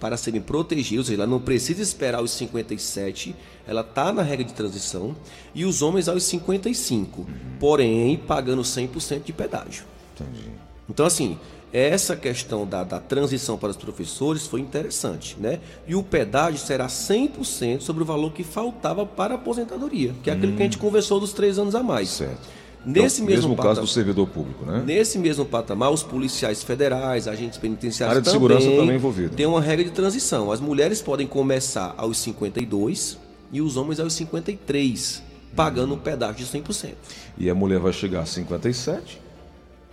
para 0.00 0.16
serem 0.16 0.40
protegidos, 0.40 1.10
ela 1.10 1.26
não 1.26 1.40
precisa 1.40 1.82
esperar 1.82 2.22
os 2.22 2.30
57, 2.32 3.34
ela 3.66 3.80
está 3.80 4.12
na 4.12 4.22
regra 4.22 4.44
de 4.44 4.52
transição, 4.52 5.14
e 5.54 5.64
os 5.64 5.82
homens 5.82 6.08
aos 6.08 6.24
55, 6.24 7.20
uhum. 7.20 7.26
porém 7.58 8.16
pagando 8.16 8.62
100% 8.62 9.24
de 9.24 9.32
pedágio. 9.32 9.84
Entendi. 10.14 10.50
Então, 10.88 11.06
assim, 11.06 11.38
essa 11.72 12.14
questão 12.14 12.64
da, 12.64 12.84
da 12.84 13.00
transição 13.00 13.58
para 13.58 13.70
os 13.70 13.76
professores 13.76 14.46
foi 14.46 14.60
interessante, 14.60 15.36
né? 15.40 15.58
E 15.88 15.96
o 15.96 16.04
pedágio 16.04 16.60
será 16.60 16.86
100% 16.86 17.80
sobre 17.80 18.04
o 18.04 18.06
valor 18.06 18.32
que 18.32 18.44
faltava 18.44 19.04
para 19.04 19.34
a 19.34 19.36
aposentadoria, 19.36 20.14
que 20.22 20.30
é 20.30 20.32
aquilo 20.32 20.52
que 20.54 20.62
a 20.62 20.66
gente 20.66 20.78
conversou 20.78 21.18
dos 21.18 21.32
três 21.32 21.58
anos 21.58 21.74
a 21.74 21.82
mais. 21.82 22.10
Certo. 22.10 22.48
Nesse 22.84 23.22
Então, 23.22 23.34
mesmo, 23.34 23.48
mesmo 23.50 23.56
caso 23.56 23.68
patamar, 23.68 23.84
do 23.84 23.86
servidor 23.90 24.28
público, 24.28 24.64
né? 24.66 24.82
nesse 24.84 25.18
mesmo 25.18 25.44
patamar, 25.44 25.90
os 25.90 26.02
policiais 26.02 26.62
federais, 26.62 27.26
agentes 27.26 27.58
penitenciários 27.58 28.16
A 28.16 28.20
área 28.20 28.22
de 28.22 28.26
também 28.26 28.58
segurança 28.58 28.76
também 28.80 28.96
envolvida. 28.96 29.34
tem 29.34 29.46
uma 29.46 29.60
regra 29.60 29.84
de 29.84 29.90
transição. 29.90 30.52
As 30.52 30.60
mulheres 30.60 31.00
podem 31.00 31.26
começar 31.26 31.94
aos 31.96 32.18
52 32.18 33.18
e 33.52 33.60
os 33.62 33.76
homens 33.76 34.00
aos 34.00 34.12
53, 34.12 35.22
pagando 35.56 35.94
um 35.94 35.98
pedágio 35.98 36.44
de 36.44 36.46
100%. 36.46 36.92
E 37.38 37.48
a 37.48 37.54
mulher 37.54 37.78
vai 37.78 37.92
chegar 37.92 38.20
a 38.20 38.26
57 38.26 39.20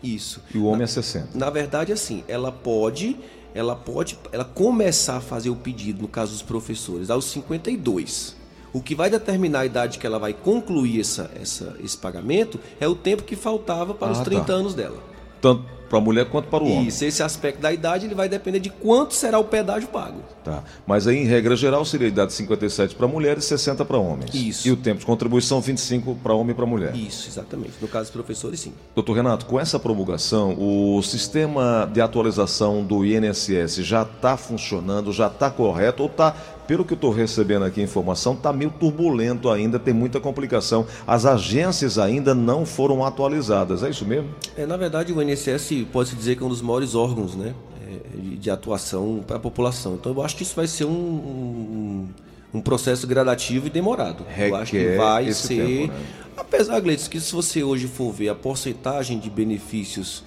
Isso. 0.03 0.41
e 0.53 0.57
o 0.57 0.65
homem 0.65 0.83
a 0.83 0.87
60. 0.87 1.37
Na 1.37 1.49
verdade, 1.49 1.93
assim, 1.93 2.23
ela 2.27 2.51
pode, 2.51 3.15
ela 3.53 3.75
pode, 3.75 4.17
ela 4.31 4.43
começar 4.43 5.17
a 5.17 5.21
fazer 5.21 5.49
o 5.49 5.55
pedido, 5.55 6.01
no 6.01 6.07
caso 6.07 6.31
dos 6.33 6.41
professores, 6.41 7.09
aos 7.09 7.25
52. 7.25 8.35
O 8.73 8.81
que 8.81 8.95
vai 8.95 9.09
determinar 9.09 9.59
a 9.61 9.65
idade 9.65 9.99
que 9.99 10.05
ela 10.07 10.17
vai 10.19 10.33
concluir 10.33 11.01
essa, 11.01 11.29
essa, 11.39 11.75
esse 11.83 11.97
pagamento 11.97 12.59
é 12.79 12.87
o 12.87 12.95
tempo 12.95 13.23
que 13.23 13.35
faltava 13.35 13.93
para 13.93 14.07
Ah, 14.07 14.11
os 14.11 14.17
tá. 14.19 14.23
30 14.25 14.53
anos 14.53 14.73
dela. 14.73 14.97
Tanto 15.41 15.63
para 15.89 15.97
a 15.97 16.01
mulher 16.01 16.25
quanto 16.29 16.47
para 16.47 16.63
o 16.63 16.67
homem. 16.71 16.87
Isso, 16.87 17.03
esse 17.03 17.21
aspecto 17.21 17.59
da 17.59 17.69
idade 17.73 18.05
ele 18.05 18.15
vai 18.15 18.29
depender 18.29 18.61
de 18.61 18.69
quanto 18.69 19.13
será 19.13 19.37
o 19.39 19.43
pedágio 19.43 19.89
pago. 19.89 20.21
Tá. 20.41 20.63
Mas 20.87 21.05
aí, 21.05 21.17
em 21.17 21.25
regra 21.25 21.53
geral, 21.53 21.83
seria 21.83 22.07
a 22.07 22.09
idade 22.09 22.31
57 22.31 22.95
para 22.95 23.07
mulher 23.09 23.37
e 23.37 23.41
60 23.41 23.83
para 23.83 23.97
homens. 23.97 24.33
Isso. 24.33 24.65
E 24.65 24.71
o 24.71 24.77
tempo 24.77 25.01
de 25.01 25.05
contribuição 25.05 25.59
25 25.59 26.15
para 26.23 26.33
homem 26.33 26.51
e 26.51 26.55
para 26.55 26.65
mulher. 26.65 26.95
Isso, 26.95 27.27
exatamente. 27.27 27.73
No 27.81 27.89
caso 27.89 28.05
dos 28.05 28.11
professores, 28.11 28.61
sim. 28.61 28.71
Doutor 28.95 29.11
Renato, 29.17 29.45
com 29.45 29.59
essa 29.59 29.77
promulgação, 29.77 30.55
o 30.57 31.01
sistema 31.03 31.89
de 31.91 31.99
atualização 31.99 32.85
do 32.85 33.03
INSS 33.05 33.75
já 33.83 34.03
está 34.03 34.37
funcionando, 34.37 35.11
já 35.11 35.27
está 35.27 35.49
correto 35.49 36.03
ou 36.03 36.09
está, 36.09 36.33
pelo 36.67 36.85
que 36.85 36.93
eu 36.93 36.95
estou 36.95 37.11
recebendo 37.11 37.65
aqui 37.65 37.81
a 37.81 37.83
informação, 37.83 38.33
está 38.33 38.53
meio 38.53 38.71
turbulento 38.71 39.49
ainda, 39.49 39.79
tem 39.79 39.93
muita 39.93 40.19
complicação. 40.19 40.85
As 41.05 41.25
agências 41.25 41.97
ainda 41.97 42.33
não 42.33 42.65
foram 42.65 43.05
atualizadas, 43.05 43.83
é 43.83 43.89
isso 43.89 44.05
mesmo? 44.05 44.29
É, 44.55 44.65
na 44.65 44.77
verdade, 44.77 45.11
o 45.11 45.21
INSS 45.21 45.85
pode-se 45.91 46.15
dizer 46.15 46.35
que 46.35 46.43
é 46.43 46.45
um 46.45 46.49
dos 46.49 46.61
maiores 46.61 46.95
órgãos 46.95 47.35
né, 47.35 47.53
é, 47.87 48.17
de, 48.17 48.37
de 48.37 48.49
atuação 48.49 49.23
para 49.25 49.37
a 49.37 49.39
população. 49.39 49.95
Então, 49.95 50.13
eu 50.13 50.21
acho 50.21 50.35
que 50.35 50.43
isso 50.43 50.55
vai 50.55 50.67
ser 50.67 50.85
um, 50.85 50.89
um, 50.91 52.07
um 52.53 52.61
processo 52.61 53.05
gradativo 53.07 53.67
e 53.67 53.69
demorado. 53.69 54.25
eu 54.37 54.55
acho 54.55 54.71
que 54.71 54.77
Requer 54.77 54.97
vai 54.97 55.31
ser. 55.31 55.65
tempo, 55.65 55.93
né? 55.93 55.99
Apesar, 56.37 56.79
Gleitos, 56.79 57.07
que 57.07 57.19
se 57.19 57.33
você 57.33 57.63
hoje 57.63 57.87
for 57.87 58.11
ver 58.11 58.29
a 58.29 58.35
porcentagem 58.35 59.19
de 59.19 59.29
benefícios 59.29 60.23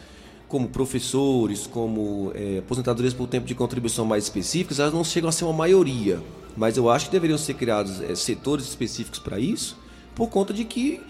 como 0.48 0.68
professores, 0.68 1.66
como 1.66 2.30
é, 2.34 2.58
aposentadorias 2.58 3.14
por 3.14 3.26
tempo 3.26 3.46
de 3.46 3.54
contribuição 3.54 4.04
mais 4.04 4.24
específicas, 4.24 4.78
elas 4.78 4.92
não 4.92 5.04
chegam 5.04 5.28
a 5.28 5.32
ser 5.32 5.44
uma 5.44 5.52
maioria. 5.52 6.20
Mas 6.56 6.76
eu 6.76 6.88
acho 6.88 7.06
que 7.06 7.12
deveriam 7.12 7.38
ser 7.38 7.54
criados 7.54 8.00
é, 8.00 8.14
setores 8.14 8.66
específicos 8.66 9.18
para 9.18 9.38
isso, 9.38 9.76
por 10.14 10.28
conta 10.28 10.52
de 10.54 10.64
que 10.64 11.00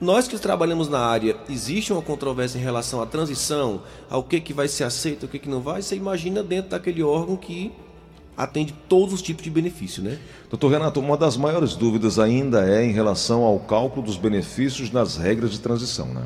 nós 0.00 0.26
que 0.26 0.36
trabalhamos 0.36 0.88
na 0.88 0.98
área, 0.98 1.36
existe 1.48 1.92
uma 1.92 2.02
controvérsia 2.02 2.58
em 2.58 2.62
relação 2.62 3.00
à 3.00 3.06
transição, 3.06 3.82
ao 4.10 4.22
que, 4.22 4.40
que 4.40 4.52
vai 4.52 4.66
ser 4.66 4.84
aceito, 4.84 5.26
o 5.26 5.28
que, 5.28 5.38
que 5.38 5.48
não 5.48 5.60
vai, 5.60 5.80
você 5.80 5.94
imagina 5.94 6.42
dentro 6.42 6.70
daquele 6.70 7.02
órgão 7.02 7.36
que 7.36 7.72
atende 8.36 8.74
todos 8.88 9.14
os 9.14 9.22
tipos 9.22 9.44
de 9.44 9.50
benefício, 9.50 10.02
né? 10.02 10.18
Doutor 10.50 10.72
Renato, 10.72 10.98
uma 10.98 11.16
das 11.16 11.36
maiores 11.36 11.76
dúvidas 11.76 12.18
ainda 12.18 12.68
é 12.68 12.84
em 12.84 12.92
relação 12.92 13.44
ao 13.44 13.60
cálculo 13.60 14.04
dos 14.04 14.16
benefícios 14.16 14.90
nas 14.90 15.16
regras 15.16 15.52
de 15.52 15.60
transição, 15.60 16.06
né? 16.06 16.24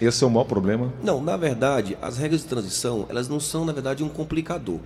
Esse 0.00 0.24
é 0.24 0.26
o 0.26 0.30
maior 0.30 0.44
problema. 0.44 0.92
Não, 1.02 1.20
na 1.20 1.36
verdade, 1.36 1.96
as 2.00 2.16
regras 2.16 2.40
de 2.40 2.46
transição, 2.46 3.06
elas 3.08 3.28
não 3.28 3.38
são, 3.38 3.64
na 3.64 3.72
verdade, 3.72 4.02
um 4.02 4.08
complicador. 4.08 4.78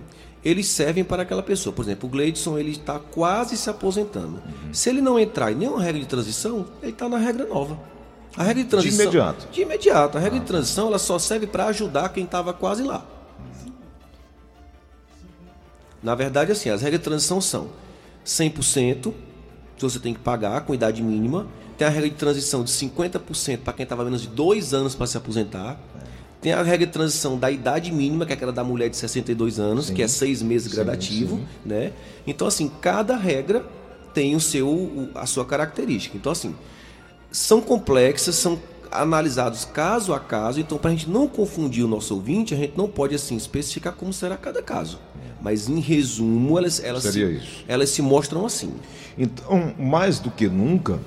Eles 0.43 0.67
servem 0.67 1.03
para 1.03 1.23
aquela 1.23 1.41
pessoa. 1.41 1.73
Por 1.73 1.83
exemplo, 1.85 2.07
o 2.07 2.11
Gleidson, 2.11 2.57
ele 2.57 2.71
está 2.71 2.99
quase 2.99 3.55
se 3.57 3.69
aposentando. 3.69 4.43
Se 4.73 4.89
ele 4.89 5.01
não 5.01 5.17
entrar 5.17 5.51
em 5.51 5.55
nenhuma 5.55 5.81
regra 5.81 6.01
de 6.01 6.07
transição, 6.07 6.65
ele 6.81 6.91
está 6.91 7.07
na 7.07 7.17
regra 7.17 7.45
nova. 7.45 7.79
A 8.37 8.43
regra 8.43 8.63
de 8.63 8.69
transição... 8.69 9.05
imediato? 9.05 9.47
De 9.51 9.61
imediato. 9.61 10.17
A 10.17 10.21
regra 10.21 10.39
de 10.39 10.45
transição, 10.45 10.87
ela 10.87 10.99
só 10.99 11.17
serve 11.17 11.47
para 11.47 11.67
ajudar 11.67 12.09
quem 12.09 12.25
estava 12.25 12.53
quase 12.53 12.83
lá. 12.83 13.05
Na 16.03 16.13
verdade, 16.13 16.51
assim, 16.51 16.69
as 16.69 16.81
regras 16.81 16.99
de 16.99 17.05
transição 17.05 17.39
são 17.39 17.69
100%, 18.25 19.13
que 19.77 19.81
você 19.81 19.99
tem 19.99 20.13
que 20.13 20.19
pagar 20.19 20.61
com 20.61 20.73
idade 20.73 21.01
mínima. 21.01 21.47
Tem 21.77 21.87
a 21.87 21.89
regra 21.89 22.09
de 22.09 22.15
transição 22.15 22.63
de 22.63 22.71
50% 22.71 23.59
para 23.59 23.73
quem 23.73 23.83
estava 23.83 24.03
menos 24.03 24.21
de 24.21 24.27
dois 24.27 24.73
anos 24.73 24.95
para 24.95 25.07
se 25.07 25.17
aposentar. 25.17 25.79
Tem 26.41 26.53
a 26.53 26.61
regra 26.61 26.85
de 26.85 26.93
transição 26.93 27.37
da 27.37 27.49
idade 27.49 27.91
mínima, 27.91 28.25
que 28.25 28.31
é 28.31 28.35
aquela 28.35 28.51
da 28.51 28.63
mulher 28.63 28.89
de 28.89 28.97
62 28.97 29.59
anos, 29.59 29.89
que 29.89 30.03
é 30.03 30.07
seis 30.07 30.41
meses 30.41 30.71
gradativo, 30.71 31.39
né? 31.65 31.91
Então, 32.27 32.47
assim, 32.47 32.69
cada 32.81 33.15
regra 33.17 33.65
tem 34.13 34.35
o 34.35 34.39
seu, 34.39 35.09
a 35.15 35.25
sua 35.25 35.43
característica. 35.43 36.15
Então, 36.15 36.31
assim, 36.31 36.55
são 37.31 37.59
complexas, 37.61 38.35
são 38.35 38.59
analisados 38.91 39.65
caso 39.65 40.13
a 40.13 40.19
caso, 40.19 40.59
então 40.59 40.77
para 40.77 40.89
a 40.89 40.93
gente 40.93 41.09
não 41.09 41.27
confundir 41.27 41.83
o 41.83 41.87
nosso 41.87 42.13
ouvinte, 42.15 42.53
a 42.53 42.57
gente 42.57 42.77
não 42.77 42.87
pode 42.87 43.13
assim 43.13 43.35
especificar 43.35 43.93
como 43.93 44.13
será 44.13 44.37
cada 44.37 44.61
caso. 44.61 44.99
Mas 45.41 45.67
em 45.69 45.79
resumo, 45.79 46.57
elas, 46.57 46.81
elas, 46.83 47.03
se, 47.03 47.41
elas 47.67 47.89
se 47.89 48.01
mostram 48.01 48.45
assim. 48.45 48.73
Então, 49.17 49.73
mais 49.77 50.17
do 50.17 50.31
que 50.31 50.47
nunca, 50.47 50.99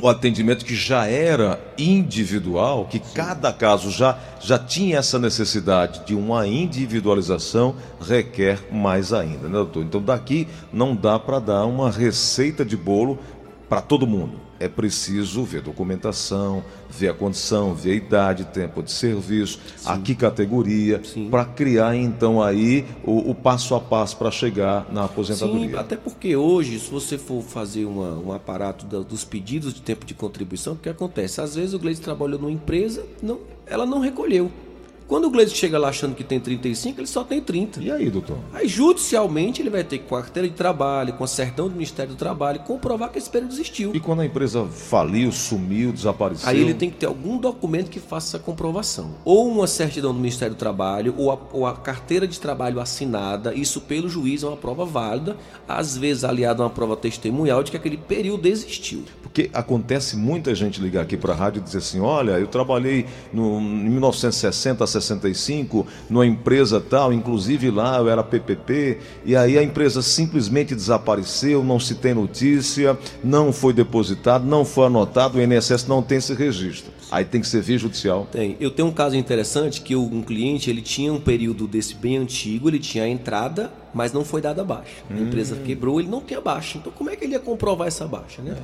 o 0.00 0.08
atendimento 0.08 0.64
que 0.64 0.74
já 0.74 1.06
era 1.06 1.60
individual, 1.78 2.86
que 2.86 2.98
cada 2.98 3.52
caso 3.52 3.90
já, 3.90 4.18
já 4.40 4.58
tinha 4.58 4.98
essa 4.98 5.18
necessidade 5.18 6.04
de 6.04 6.14
uma 6.14 6.46
individualização, 6.46 7.76
requer 8.00 8.58
mais 8.72 9.12
ainda, 9.12 9.46
né, 9.46 9.54
doutor? 9.54 9.84
Então, 9.84 10.02
daqui 10.02 10.48
não 10.72 10.94
dá 10.94 11.18
para 11.18 11.38
dar 11.38 11.64
uma 11.64 11.90
receita 11.90 12.64
de 12.64 12.76
bolo 12.76 13.18
para 13.68 13.80
todo 13.80 14.06
mundo. 14.06 14.43
É 14.60 14.68
preciso 14.68 15.42
ver 15.44 15.60
documentação, 15.62 16.62
ver 16.88 17.08
a 17.08 17.14
condição, 17.14 17.74
ver 17.74 17.92
a 17.92 17.94
idade, 17.94 18.44
tempo 18.44 18.82
de 18.82 18.92
serviço, 18.92 19.58
a 19.84 19.98
que 19.98 20.14
categoria, 20.14 21.00
Sim. 21.04 21.28
para 21.28 21.44
criar 21.44 21.96
então 21.96 22.40
aí 22.42 22.84
o, 23.04 23.30
o 23.30 23.34
passo 23.34 23.74
a 23.74 23.80
passo 23.80 24.16
para 24.16 24.30
chegar 24.30 24.86
na 24.92 25.04
aposentadoria. 25.04 25.70
Sim, 25.70 25.74
até 25.76 25.96
porque 25.96 26.36
hoje, 26.36 26.78
se 26.78 26.90
você 26.90 27.18
for 27.18 27.42
fazer 27.42 27.84
uma, 27.84 28.14
um 28.18 28.32
aparato 28.32 28.86
da- 28.86 29.00
dos 29.00 29.24
pedidos 29.24 29.74
de 29.74 29.82
tempo 29.82 30.06
de 30.06 30.14
contribuição, 30.14 30.74
o 30.74 30.76
que 30.76 30.88
acontece? 30.88 31.40
Às 31.40 31.54
vezes 31.56 31.74
o 31.74 31.78
Gleice 31.78 32.00
trabalhou 32.00 32.38
numa 32.38 32.52
empresa, 32.52 33.04
não, 33.22 33.40
ela 33.66 33.84
não 33.84 33.98
recolheu. 33.98 34.50
Quando 35.06 35.26
o 35.26 35.30
Gleice 35.30 35.54
chega 35.54 35.78
lá 35.78 35.88
achando 35.88 36.14
que 36.14 36.24
tem 36.24 36.40
35, 36.40 37.00
ele 37.00 37.06
só 37.06 37.22
tem 37.22 37.40
30. 37.40 37.82
E 37.82 37.90
aí, 37.90 38.08
doutor? 38.08 38.38
Aí, 38.52 38.66
judicialmente, 38.66 39.60
ele 39.60 39.68
vai 39.68 39.84
ter 39.84 39.98
que, 39.98 40.04
com 40.04 40.16
a 40.16 40.22
carteira 40.22 40.48
de 40.48 40.54
trabalho, 40.54 41.12
com 41.12 41.24
a 41.24 41.26
certidão 41.26 41.68
do 41.68 41.74
Ministério 41.74 42.12
do 42.12 42.16
Trabalho, 42.16 42.60
comprovar 42.60 43.10
que 43.10 43.18
esse 43.18 43.28
período 43.28 43.52
existiu. 43.52 43.94
E 43.94 44.00
quando 44.00 44.20
a 44.20 44.26
empresa 44.26 44.64
faliu, 44.64 45.30
sumiu, 45.30 45.92
desapareceu? 45.92 46.48
Aí 46.48 46.58
ele 46.58 46.72
tem 46.72 46.88
que 46.88 46.96
ter 46.96 47.06
algum 47.06 47.36
documento 47.36 47.90
que 47.90 48.00
faça 48.00 48.36
essa 48.36 48.44
comprovação. 48.44 49.14
Ou 49.24 49.46
uma 49.46 49.66
certidão 49.66 50.12
do 50.12 50.18
Ministério 50.18 50.54
do 50.54 50.58
Trabalho, 50.58 51.14
ou 51.18 51.30
a, 51.30 51.38
ou 51.52 51.66
a 51.66 51.76
carteira 51.76 52.26
de 52.26 52.40
trabalho 52.40 52.80
assinada, 52.80 53.54
isso 53.54 53.82
pelo 53.82 54.08
juiz 54.08 54.42
é 54.42 54.46
uma 54.46 54.56
prova 54.56 54.86
válida, 54.86 55.36
às 55.68 55.96
vezes 55.96 56.24
aliada 56.24 56.62
a 56.62 56.66
uma 56.66 56.70
prova 56.70 56.96
testemunhal 56.96 57.62
de 57.62 57.70
que 57.70 57.76
aquele 57.76 57.98
período 57.98 58.46
existiu. 58.46 59.04
Porque 59.22 59.50
acontece 59.52 60.16
muita 60.16 60.54
gente 60.54 60.80
ligar 60.80 61.02
aqui 61.02 61.16
para 61.16 61.32
a 61.32 61.36
rádio 61.36 61.60
e 61.60 61.62
dizer 61.62 61.78
assim: 61.78 62.00
olha, 62.00 62.32
eu 62.32 62.46
trabalhei 62.46 63.04
no, 63.32 63.58
em 63.60 63.90
1960 63.90 64.84
a 64.84 64.86
65 65.00 65.86
numa 66.08 66.26
empresa 66.26 66.80
tal, 66.80 67.12
inclusive 67.12 67.70
lá 67.70 67.98
eu 67.98 68.08
era 68.08 68.22
PPP, 68.22 68.98
e 69.24 69.36
aí 69.36 69.58
a 69.58 69.62
empresa 69.62 70.02
simplesmente 70.02 70.74
desapareceu, 70.74 71.62
não 71.62 71.78
se 71.78 71.94
tem 71.96 72.14
notícia, 72.14 72.98
não 73.22 73.52
foi 73.52 73.72
depositado, 73.72 74.44
não 74.46 74.64
foi 74.64 74.86
anotado, 74.86 75.38
o 75.38 75.42
INSS 75.42 75.86
não 75.86 76.02
tem 76.02 76.18
esse 76.18 76.34
registro. 76.34 76.92
Aí 77.10 77.24
tem 77.24 77.40
que 77.40 77.46
ser 77.46 77.60
via 77.60 77.78
judicial. 77.78 78.26
Tem. 78.32 78.56
Eu 78.58 78.70
tenho 78.70 78.88
um 78.88 78.92
caso 78.92 79.14
interessante 79.14 79.80
que 79.80 79.94
um 79.94 80.22
cliente 80.22 80.70
ele 80.70 80.82
tinha 80.82 81.12
um 81.12 81.20
período 81.20 81.68
desse 81.68 81.94
bem 81.94 82.16
antigo, 82.16 82.68
ele 82.68 82.78
tinha 82.78 83.04
a 83.04 83.08
entrada, 83.08 83.72
mas 83.92 84.12
não 84.12 84.24
foi 84.24 84.40
dada 84.40 84.62
a 84.62 84.64
baixa. 84.64 85.04
A 85.08 85.18
empresa 85.20 85.56
quebrou, 85.56 86.00
ele 86.00 86.08
não 86.08 86.20
tem 86.20 86.36
a 86.36 86.40
baixa. 86.40 86.78
Então 86.78 86.92
como 86.92 87.10
é 87.10 87.16
que 87.16 87.24
ele 87.24 87.34
ia 87.34 87.40
comprovar 87.40 87.86
essa 87.86 88.06
baixa, 88.06 88.42
né? 88.42 88.56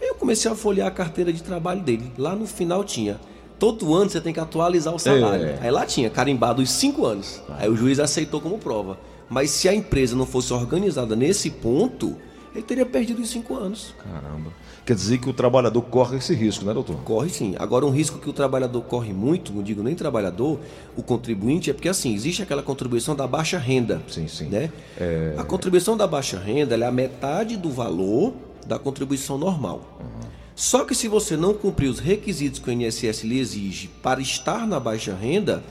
Aí 0.00 0.08
eu 0.08 0.14
comecei 0.14 0.50
a 0.50 0.54
folhear 0.54 0.86
a 0.86 0.90
carteira 0.90 1.32
de 1.32 1.42
trabalho 1.42 1.80
dele. 1.80 2.12
Lá 2.18 2.36
no 2.36 2.46
final 2.46 2.84
tinha 2.84 3.18
Todo 3.58 3.94
ano 3.94 4.10
você 4.10 4.20
tem 4.20 4.32
que 4.32 4.40
atualizar 4.40 4.94
o 4.94 4.98
salário. 4.98 5.46
É. 5.46 5.58
Aí 5.62 5.70
lá 5.70 5.86
tinha 5.86 6.10
carimbado 6.10 6.62
os 6.62 6.70
cinco 6.70 7.06
anos. 7.06 7.40
Aí 7.58 7.68
o 7.68 7.76
juiz 7.76 7.98
aceitou 7.98 8.40
como 8.40 8.58
prova. 8.58 8.98
Mas 9.28 9.50
se 9.50 9.68
a 9.68 9.74
empresa 9.74 10.14
não 10.14 10.26
fosse 10.26 10.52
organizada 10.52 11.16
nesse 11.16 11.50
ponto, 11.50 12.16
ele 12.54 12.62
teria 12.62 12.86
perdido 12.86 13.22
os 13.22 13.28
cinco 13.28 13.54
anos. 13.54 13.94
Caramba. 14.02 14.50
Quer 14.84 14.94
dizer 14.94 15.18
que 15.18 15.28
o 15.28 15.32
trabalhador 15.32 15.82
corre 15.82 16.18
esse 16.18 16.32
risco, 16.32 16.64
né, 16.64 16.72
doutor? 16.72 16.96
Corre 16.98 17.28
sim. 17.28 17.56
Agora, 17.58 17.84
um 17.84 17.90
risco 17.90 18.20
que 18.20 18.30
o 18.30 18.32
trabalhador 18.32 18.82
corre 18.82 19.12
muito, 19.12 19.52
não 19.52 19.62
digo 19.62 19.82
nem 19.82 19.96
trabalhador, 19.96 20.60
o 20.96 21.02
contribuinte, 21.02 21.70
é 21.70 21.72
porque 21.72 21.88
assim, 21.88 22.14
existe 22.14 22.40
aquela 22.40 22.62
contribuição 22.62 23.16
da 23.16 23.26
baixa 23.26 23.58
renda. 23.58 24.00
Sim, 24.08 24.28
sim. 24.28 24.46
Né? 24.46 24.70
A 25.36 25.42
contribuição 25.42 25.96
da 25.96 26.06
baixa 26.06 26.38
renda 26.38 26.76
é 26.76 26.84
a 26.84 26.92
metade 26.92 27.56
do 27.56 27.68
valor 27.68 28.32
da 28.64 28.78
contribuição 28.78 29.36
normal. 29.36 29.98
Só 30.56 30.86
que 30.86 30.94
se 30.94 31.06
você 31.06 31.36
não 31.36 31.52
cumprir 31.52 31.88
os 31.88 31.98
requisitos 31.98 32.58
que 32.58 32.70
o 32.70 32.72
INSS 32.72 33.22
lhe 33.24 33.38
exige 33.38 33.88
para 34.02 34.22
estar 34.22 34.66
na 34.66 34.80
baixa 34.80 35.14
renda, 35.14 35.62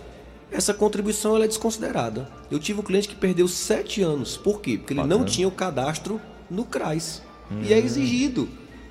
essa 0.51 0.75
contribuição 0.75 1.35
é 1.41 1.47
desconsiderada. 1.47 2.29
Eu 2.51 2.59
tive 2.59 2.79
um 2.79 2.83
cliente 2.83 3.07
que 3.09 3.15
perdeu 3.15 3.47
sete 3.47 4.03
anos. 4.03 4.37
Por 4.37 4.61
quê? 4.61 4.77
Porque 4.77 4.93
ele 4.93 5.01
Bacana. 5.01 5.17
não 5.17 5.25
tinha 5.25 5.47
o 5.47 5.51
cadastro 5.51 6.21
no 6.49 6.63
CRAS. 6.63 7.23
E 7.63 7.73
é 7.73 7.79
exigido. 7.79 8.47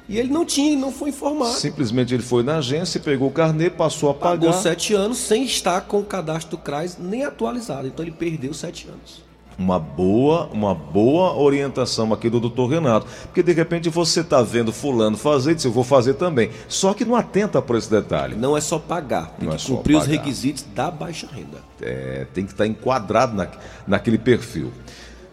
E 0.08 0.18
ele 0.18 0.30
não 0.32 0.44
tinha, 0.44 0.76
não 0.76 0.90
foi 0.92 1.10
informado. 1.10 1.54
Simplesmente 1.54 2.12
ele 2.12 2.22
foi 2.24 2.42
na 2.42 2.58
agência, 2.58 3.00
pegou 3.00 3.28
o 3.28 3.32
carnê, 3.32 3.70
passou 3.70 4.10
a 4.10 4.14
Pagou 4.14 4.50
pagar. 4.50 4.60
sete 4.62 4.94
anos 4.94 5.18
sem 5.18 5.44
estar 5.44 5.80
com 5.82 6.00
o 6.00 6.04
cadastro 6.04 6.56
do 6.56 6.58
CRAS 6.62 6.98
nem 6.98 7.24
atualizado. 7.24 7.86
Então 7.86 8.04
ele 8.04 8.12
perdeu 8.12 8.52
sete 8.52 8.88
anos. 8.88 9.22
Uma 9.58 9.78
boa, 9.78 10.48
uma 10.52 10.74
boa 10.74 11.36
orientação 11.36 12.12
aqui 12.12 12.28
do 12.28 12.40
doutor 12.40 12.66
Renato. 12.68 13.06
Porque 13.24 13.42
de 13.42 13.52
repente 13.52 13.88
você 13.88 14.20
está 14.20 14.42
vendo 14.42 14.72
fulano 14.72 15.16
fazer 15.16 15.52
e 15.52 15.54
diz, 15.54 15.64
eu 15.64 15.72
vou 15.72 15.84
fazer 15.84 16.14
também. 16.14 16.50
Só 16.68 16.92
que 16.92 17.04
não 17.04 17.14
atenta 17.14 17.62
por 17.62 17.76
esse 17.76 17.90
detalhe. 17.90 18.34
Não 18.34 18.56
é 18.56 18.60
só 18.60 18.78
pagar, 18.78 19.30
tem 19.38 19.46
Não 19.46 19.54
é 19.54 19.56
que 19.56 19.62
só 19.62 19.76
cumprir 19.76 19.96
os 19.96 20.06
requisitos 20.06 20.64
da 20.74 20.90
baixa 20.90 21.28
renda. 21.32 21.58
É, 21.80 22.26
tem 22.34 22.44
que 22.44 22.52
estar 22.52 22.66
enquadrado 22.66 23.34
na, 23.34 23.48
naquele 23.86 24.18
perfil. 24.18 24.72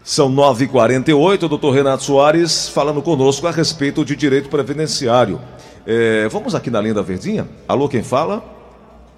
São 0.03 0.31
9h48, 0.31 1.43
o 1.43 1.47
doutor 1.47 1.71
Renato 1.71 2.03
Soares 2.03 2.67
falando 2.69 3.01
conosco 3.01 3.45
a 3.47 3.51
respeito 3.51 4.03
de 4.03 4.15
direito 4.15 4.49
previdenciário. 4.49 5.39
É, 5.85 6.27
vamos 6.29 6.55
aqui 6.55 6.69
na 6.69 6.81
linha 6.81 6.93
da 6.93 7.01
Verdinha? 7.01 7.47
Alô, 7.67 7.87
quem 7.87 8.03
fala? 8.03 8.60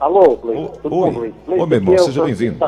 Alô, 0.04 0.36
Gleice. 0.36 0.80
Tudo 0.82 0.98
oi. 0.98 1.12
bom, 1.12 1.20
Gleice? 1.20 1.38
Ô, 1.48 1.56
meu 1.56 1.66
Gleice, 1.66 1.76
irmão, 1.76 1.96
é 1.96 1.98
seja 2.00 2.26
bem-vindo. 2.26 2.60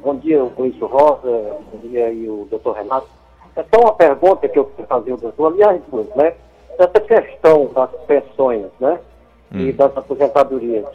Bom 0.00 0.14
dia, 0.18 0.44
o 0.44 0.50
Gleice 0.50 0.78
Rosa. 0.78 1.56
Bom 1.72 1.88
dia 1.88 2.06
aí 2.06 2.28
o 2.28 2.46
doutor 2.48 2.76
Renato. 2.76 3.08
É 3.56 3.64
só 3.64 3.80
uma 3.80 3.94
pergunta 3.94 4.48
que 4.48 4.56
eu 4.56 4.66
quero 4.66 4.86
fazer 4.86 5.10
ao 5.10 5.18
doutor. 5.18 5.52
Aliás, 5.52 5.82
duas, 5.90 6.06
né? 6.14 6.34
Essa 6.78 7.00
questão 7.00 7.68
das 7.74 7.90
pensões, 8.06 8.66
né? 8.78 9.00
Hum. 9.52 9.58
E 9.58 9.72
das 9.72 9.96
aposentadorias. 9.96 10.86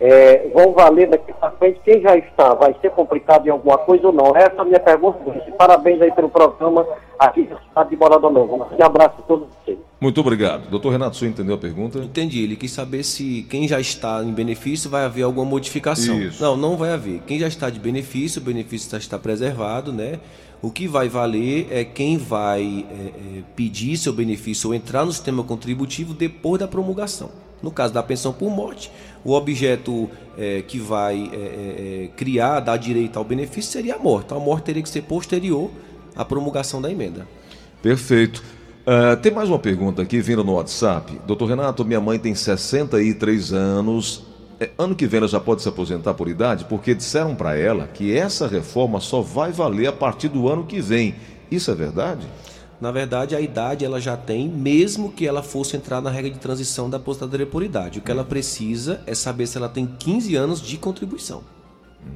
É, 0.00 0.48
vão 0.54 0.72
valer 0.72 1.10
daqui 1.10 1.30
para 1.30 1.50
frente 1.50 1.78
quem 1.84 2.00
já 2.00 2.16
está? 2.16 2.54
Vai 2.54 2.74
ser 2.80 2.90
complicado 2.92 3.46
em 3.46 3.50
alguma 3.50 3.76
coisa 3.76 4.06
ou 4.06 4.12
não? 4.12 4.34
Essa 4.34 4.56
é 4.56 4.60
a 4.60 4.64
minha 4.64 4.80
pergunta. 4.80 5.18
Parabéns 5.58 6.00
aí 6.00 6.10
pelo 6.10 6.30
programa 6.30 6.86
aqui 7.18 7.42
da 7.42 7.58
cidade 7.60 7.90
de 7.90 7.96
Morada 7.96 8.30
Nova. 8.30 8.54
Um 8.54 8.58
grande 8.60 8.82
abraço 8.82 9.16
a 9.18 9.22
todos 9.22 9.46
vocês. 9.48 9.78
Muito 10.00 10.18
obrigado. 10.18 10.70
Doutor 10.70 10.92
Renato, 10.92 11.18
você 11.18 11.26
entendeu 11.26 11.54
a 11.54 11.58
pergunta? 11.58 11.98
Entendi. 11.98 12.42
Ele 12.42 12.56
quis 12.56 12.72
saber 12.72 13.02
se 13.02 13.46
quem 13.50 13.68
já 13.68 13.78
está 13.78 14.22
em 14.24 14.32
benefício 14.32 14.88
vai 14.88 15.04
haver 15.04 15.24
alguma 15.24 15.44
modificação. 15.44 16.18
Isso. 16.18 16.42
Não, 16.42 16.56
não 16.56 16.78
vai 16.78 16.92
haver. 16.92 17.20
Quem 17.26 17.38
já 17.38 17.46
está 17.46 17.68
de 17.68 17.78
benefício, 17.78 18.40
o 18.40 18.44
benefício 18.44 18.86
está, 18.86 18.96
está 18.96 19.18
preservado, 19.18 19.92
né? 19.92 20.18
O 20.62 20.70
que 20.70 20.88
vai 20.88 21.10
valer 21.10 21.68
é 21.70 21.84
quem 21.84 22.16
vai 22.16 22.86
é, 22.90 23.38
é, 23.38 23.42
pedir 23.54 23.98
seu 23.98 24.14
benefício 24.14 24.68
ou 24.68 24.74
entrar 24.74 25.04
no 25.04 25.12
sistema 25.12 25.44
contributivo 25.44 26.14
depois 26.14 26.58
da 26.58 26.66
promulgação. 26.66 27.30
No 27.62 27.70
caso 27.70 27.92
da 27.92 28.02
pensão 28.02 28.32
por 28.32 28.50
morte, 28.50 28.90
o 29.24 29.32
objeto 29.32 30.08
é, 30.38 30.62
que 30.62 30.78
vai 30.78 31.30
é, 31.32 31.36
é, 31.36 32.04
é, 32.04 32.08
criar, 32.16 32.60
dar 32.60 32.76
direito 32.76 33.18
ao 33.18 33.24
benefício 33.24 33.70
seria 33.70 33.96
a 33.96 33.98
morte. 33.98 34.26
Então 34.26 34.38
a 34.38 34.40
morte 34.40 34.64
teria 34.64 34.82
que 34.82 34.88
ser 34.88 35.02
posterior 35.02 35.70
à 36.16 36.24
promulgação 36.24 36.80
da 36.80 36.90
emenda. 36.90 37.26
Perfeito. 37.82 38.42
Ah, 38.86 39.14
tem 39.14 39.30
mais 39.30 39.48
uma 39.48 39.58
pergunta 39.58 40.02
aqui 40.02 40.20
vindo 40.20 40.42
no 40.42 40.54
WhatsApp. 40.54 41.20
Doutor 41.26 41.50
Renato, 41.50 41.84
minha 41.84 42.00
mãe 42.00 42.18
tem 42.18 42.34
63 42.34 43.52
anos. 43.52 44.24
É, 44.58 44.70
ano 44.76 44.94
que 44.94 45.06
vem 45.06 45.18
ela 45.18 45.28
já 45.28 45.38
pode 45.38 45.62
se 45.62 45.68
aposentar 45.68 46.14
por 46.14 46.28
idade? 46.28 46.64
Porque 46.64 46.94
disseram 46.94 47.34
para 47.34 47.56
ela 47.56 47.86
que 47.86 48.16
essa 48.16 48.46
reforma 48.46 48.98
só 49.00 49.20
vai 49.20 49.52
valer 49.52 49.86
a 49.86 49.92
partir 49.92 50.28
do 50.28 50.48
ano 50.48 50.64
que 50.64 50.80
vem. 50.80 51.14
Isso 51.50 51.70
é 51.70 51.74
verdade? 51.74 52.26
Na 52.80 52.90
verdade, 52.90 53.36
a 53.36 53.40
idade 53.40 53.84
ela 53.84 54.00
já 54.00 54.16
tem, 54.16 54.48
mesmo 54.48 55.12
que 55.12 55.26
ela 55.26 55.42
fosse 55.42 55.76
entrar 55.76 56.00
na 56.00 56.10
regra 56.10 56.30
de 56.30 56.38
transição 56.38 56.88
da 56.88 56.96
aposentadoria 56.96 57.46
por 57.46 57.62
idade. 57.62 57.98
O 57.98 58.02
que 58.02 58.10
ela 58.10 58.24
precisa 58.24 59.00
é 59.06 59.14
saber 59.14 59.46
se 59.46 59.58
ela 59.58 59.68
tem 59.68 59.86
15 59.86 60.34
anos 60.34 60.62
de 60.62 60.78
contribuição. 60.78 61.42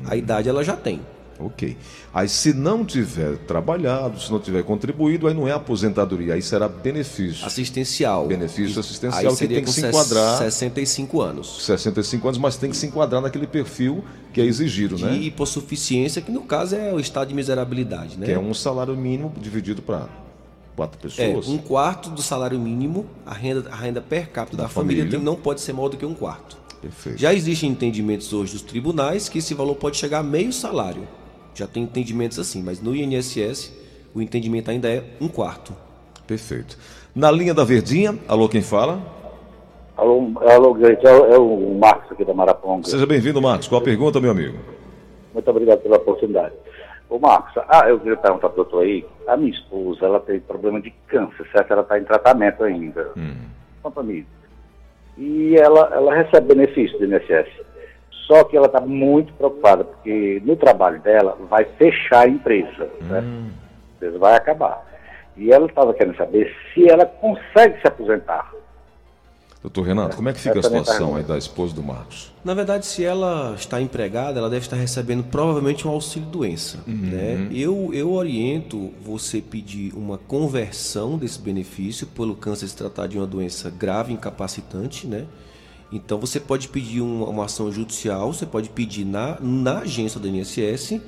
A 0.07 0.17
idade 0.17 0.49
ela 0.49 0.65
já 0.65 0.75
tem. 0.75 1.01
Ok. 1.39 1.77
Aí 2.13 2.29
se 2.29 2.53
não 2.55 2.85
tiver 2.85 3.37
trabalhado, 3.39 4.21
se 4.21 4.31
não 4.31 4.39
tiver 4.39 4.63
contribuído, 4.63 5.27
aí 5.27 5.35
não 5.35 5.49
é 5.49 5.53
aposentadoria, 5.53 6.35
aí 6.35 6.41
será 6.41 6.69
benefício. 6.69 7.45
Assistencial. 7.45 8.27
Benefício 8.27 8.79
assistencial 8.79 9.33
aí 9.33 9.37
que 9.37 9.49
tem 9.49 9.65
que 9.65 9.71
se 9.71 9.85
enquadrar. 9.85 10.39
65 10.39 11.21
anos. 11.21 11.65
65 11.65 12.29
anos, 12.29 12.39
mas 12.39 12.57
tem 12.57 12.71
que 12.71 12.77
se 12.77 12.87
enquadrar 12.87 13.21
naquele 13.21 13.47
perfil 13.47 14.05
que 14.33 14.41
é 14.41 14.45
exigido, 14.45 14.97
De 14.97 15.05
né? 15.05 15.17
hipossuficiência, 15.17 16.23
que 16.23 16.31
no 16.31 16.43
caso 16.43 16.77
é 16.77 16.93
o 16.93 17.01
estado 17.01 17.29
de 17.29 17.35
miserabilidade, 17.35 18.17
né? 18.17 18.27
Que 18.27 18.33
é 18.33 18.39
um 18.39 18.55
salário 18.55 18.97
mínimo 18.97 19.33
dividido 19.41 19.83
para 19.83 20.09
quatro 20.77 20.99
É, 20.99 21.03
pessoas. 21.03 21.49
um 21.49 21.59
quarto 21.59 22.11
do 22.11 22.21
salário 22.23 22.59
mínimo, 22.59 23.07
a 23.25 23.33
renda, 23.35 23.69
a 23.71 23.77
renda 23.77 24.01
per 24.01 24.31
capita 24.31 24.57
da, 24.57 24.69
família, 24.69 25.03
família. 25.03 25.19
tem- 25.19 25.25
não 25.25 25.37
pode 25.37 25.61
ser 25.61 25.73
maior 25.73 25.89
do 25.89 25.97
que 25.97 26.05
um 26.07 26.15
quarto. 26.15 26.57
Perfeito. 26.81 27.19
Já 27.19 27.33
existem 27.33 27.71
entendimentos 27.71 28.33
hoje 28.33 28.53
dos 28.53 28.63
tribunais 28.63 29.29
que 29.29 29.39
esse 29.39 29.55
valor 29.55 29.75
pode 29.77 29.97
chegar 29.97 30.19
a 30.19 30.23
meio 30.23 30.53
salário. 30.53 31.07
Já 31.55 31.67
tem 31.67 31.83
entendimentos 31.85 32.39
assim, 32.39 32.63
mas 32.63 32.81
no 32.83 32.95
INSS 32.95 33.73
o 34.15 34.21
entendimento 34.21 34.71
ainda 34.71 34.89
é 34.89 35.03
um 35.21 35.29
quarto. 35.29 35.73
Perfeito. 36.27 36.77
Na 37.15 37.31
linha 37.31 37.55
da 37.55 37.65
Verdinha, 37.65 38.19
alô, 38.29 38.49
quem 38.49 38.61
fala? 38.63 39.01
Alô, 39.97 40.33
alô 40.41 40.75
Gleice. 40.75 41.07
É, 41.07 41.13
o- 41.13 41.27
é 41.27 41.39
o 41.39 41.79
Marcos 41.79 42.11
aqui 42.13 42.25
da 42.25 42.35
Maraponga. 42.35 42.89
Seja 42.89 43.07
bem-vindo, 43.07 43.41
Marcos. 43.41 43.69
Qual 43.69 43.81
a 43.81 43.85
pergunta, 43.85 44.21
meu 44.21 44.33
amigo? 44.33 44.59
Muito 45.33 45.49
obrigado 45.51 45.79
pela 45.81 45.97
oportunidade. 45.97 46.55
Ô 47.09 47.19
Marcos, 47.19 47.63
ah, 47.69 47.89
eu 47.89 47.99
queria 48.01 48.17
perguntar 48.17 48.49
para 48.49 48.61
o 48.61 48.65
doutor 48.65 48.83
aí, 48.83 49.07
a 49.27 49.37
minha 49.37 49.51
esposa, 49.51 50.07
ela 50.07 50.21
tem 50.21 50.41
problema 50.41 50.81
de 50.81 50.91
câncer, 51.09 51.47
certo? 51.53 51.73
Ela 51.73 51.83
está 51.83 51.99
em 51.99 52.05
tratamento 52.05 52.65
ainda. 52.65 53.13
Quanto 53.83 54.01
a 54.01 54.03
mim. 54.03 54.27
E 55.17 55.57
ela, 55.57 55.91
ela 55.93 56.15
recebe 56.15 56.55
benefício 56.55 56.99
do 56.99 57.05
INSS. 57.05 57.49
Só 58.27 58.43
que 58.45 58.57
ela 58.57 58.67
está 58.67 58.81
muito 58.81 59.33
preocupada, 59.35 59.85
porque 59.85 60.41
no 60.45 60.57
trabalho 60.57 61.01
dela 61.01 61.37
vai 61.49 61.65
fechar 61.77 62.25
a 62.25 62.29
empresa, 62.29 62.89
certo? 63.09 63.27
A 63.27 63.97
empresa 63.97 64.19
vai 64.19 64.35
acabar. 64.35 64.83
E 65.37 65.53
ela 65.53 65.67
estava 65.67 65.93
querendo 65.93 66.17
saber 66.17 66.55
se 66.73 66.89
ela 66.89 67.05
consegue 67.05 67.81
se 67.81 67.87
aposentar. 67.87 68.51
Doutor 69.65 69.87
Renato, 69.87 70.15
como 70.15 70.29
é 70.29 70.33
que 70.35 70.41
fica 70.41 70.61
a 70.61 70.63
situação 70.63 71.17
aí 71.17 71.23
da 71.25 71.39
esposa 71.39 71.75
do 71.75 71.83
Marcos? 71.83 72.31
Na 72.45 72.53
verdade, 72.53 72.85
se 72.85 73.03
ela 73.03 73.55
está 73.57 73.81
empregada, 73.81 74.39
ela 74.39 74.51
deve 74.51 74.67
estar 74.67 74.77
recebendo 74.77 75.25
provavelmente 75.25 75.89
um 75.89 75.91
auxílio 75.91 76.29
doença. 76.29 76.81
Uhum. 76.87 76.95
Né? 76.95 77.49
Eu, 77.51 77.89
eu 77.95 78.13
oriento 78.13 78.93
você 79.03 79.41
pedir 79.41 79.95
uma 79.95 80.19
conversão 80.19 81.17
desse 81.17 81.39
benefício 81.39 82.07
pelo 82.09 82.35
câncer 82.37 82.69
se 82.69 82.77
tratar 82.77 83.07
de 83.07 83.17
uma 83.17 83.27
doença 83.27 83.71
grave, 83.71 84.13
incapacitante, 84.13 85.07
né? 85.07 85.25
Então 85.91 86.19
você 86.19 86.39
pode 86.39 86.69
pedir 86.69 87.01
uma, 87.01 87.27
uma 87.27 87.47
ação 87.47 87.73
judicial, 87.73 88.35
você 88.35 88.45
pode 88.45 88.69
pedir 88.69 89.07
na, 89.07 89.39
na 89.41 89.79
agência 89.79 90.21
do 90.21 90.29
INSS 90.29 91.01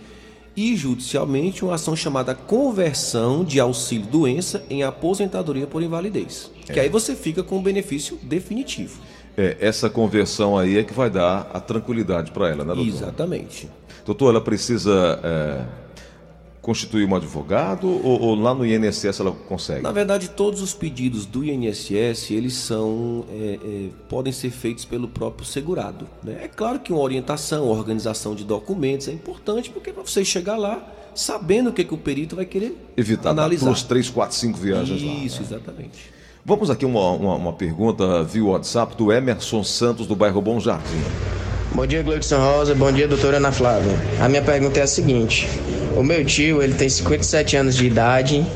e 0.56 0.74
judicialmente 0.74 1.64
uma 1.64 1.74
ação 1.74 1.94
chamada 1.94 2.34
conversão 2.34 3.44
de 3.44 3.60
auxílio 3.60 4.06
doença 4.06 4.64
em 4.70 4.82
aposentadoria 4.82 5.66
por 5.66 5.82
invalidez. 5.82 6.50
Que 6.64 6.80
aí 6.80 6.88
você 6.88 7.14
fica 7.14 7.42
com 7.42 7.58
o 7.58 7.62
benefício 7.62 8.18
definitivo. 8.22 8.98
É, 9.36 9.56
essa 9.60 9.90
conversão 9.90 10.56
aí 10.56 10.78
é 10.78 10.82
que 10.82 10.94
vai 10.94 11.10
dar 11.10 11.50
a 11.52 11.60
tranquilidade 11.60 12.32
para 12.32 12.48
ela, 12.48 12.64
né, 12.64 12.74
doutor? 12.74 12.88
Exatamente. 12.88 13.68
Doutor, 14.04 14.30
ela 14.30 14.40
precisa 14.40 15.20
é, 15.22 15.64
constituir 16.66 17.06
um 17.08 17.14
advogado 17.14 17.88
ou, 17.88 18.20
ou 18.20 18.34
lá 18.34 18.52
no 18.52 18.66
INSS 18.66 19.20
ela 19.20 19.30
consegue? 19.30 19.82
Na 19.82 19.92
verdade, 19.92 20.30
todos 20.30 20.60
os 20.60 20.74
pedidos 20.74 21.24
do 21.24 21.44
INSS, 21.44 22.32
eles 22.32 22.54
são, 22.54 23.24
é, 23.30 23.58
é, 23.64 23.88
podem 24.08 24.32
ser 24.32 24.50
feitos 24.50 24.84
pelo 24.84 25.06
próprio 25.06 25.46
segurado. 25.46 26.08
né? 26.24 26.40
É 26.42 26.48
claro 26.48 26.80
que 26.80 26.92
uma 26.92 27.00
orientação, 27.00 27.66
uma 27.66 27.72
organização 27.72 28.34
de 28.34 28.42
documentos 28.42 29.06
é 29.06 29.12
importante, 29.12 29.70
porque 29.70 29.92
para 29.92 30.02
você 30.02 30.24
chegar 30.24 30.56
lá 30.56 30.84
sabendo 31.14 31.70
o 31.70 31.72
que, 31.72 31.84
que 31.84 31.94
o 31.94 31.98
perito 31.98 32.34
vai 32.34 32.44
querer 32.44 32.76
Evitar 32.96 33.30
analisar. 33.30 33.66
pelos 33.66 33.84
três, 33.84 34.10
quatro, 34.10 34.36
cinco 34.36 34.58
viagens 34.58 35.00
lá. 35.00 35.12
Isso, 35.12 35.42
né? 35.42 35.46
exatamente. 35.46 36.10
Vamos 36.44 36.68
aqui 36.68 36.84
uma, 36.84 37.12
uma, 37.12 37.34
uma 37.36 37.52
pergunta 37.52 38.24
via 38.24 38.44
WhatsApp 38.44 38.96
do 38.96 39.12
Emerson 39.12 39.62
Santos, 39.62 40.04
do 40.08 40.16
bairro 40.16 40.42
Bom 40.42 40.58
Jardim. 40.58 41.00
Bom 41.72 41.86
dia, 41.86 42.02
Gleudson 42.02 42.38
Rosa. 42.38 42.74
Bom 42.74 42.90
dia, 42.90 43.06
doutora 43.06 43.36
Ana 43.36 43.52
Flávia. 43.52 43.92
A 44.20 44.28
minha 44.28 44.42
pergunta 44.42 44.80
é 44.80 44.82
a 44.82 44.86
seguinte: 44.86 45.46
o 45.96 46.02
meu 46.02 46.24
tio, 46.24 46.62
ele 46.62 46.74
tem 46.74 46.88
57 46.88 47.56
anos 47.56 47.74
de 47.74 47.86
idade, 47.86 48.46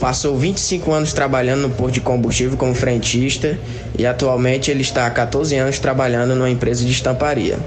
passou 0.00 0.36
25 0.36 0.90
anos 0.90 1.12
trabalhando 1.12 1.60
no 1.60 1.70
posto 1.70 1.94
de 1.94 2.00
combustível 2.00 2.56
como 2.56 2.74
frentista 2.74 3.58
e 3.98 4.06
atualmente 4.06 4.70
ele 4.70 4.80
está 4.80 5.06
há 5.06 5.10
14 5.10 5.54
anos 5.56 5.78
trabalhando 5.78 6.34
numa 6.34 6.48
empresa 6.48 6.82
de 6.82 6.90
estamparia. 6.90 7.58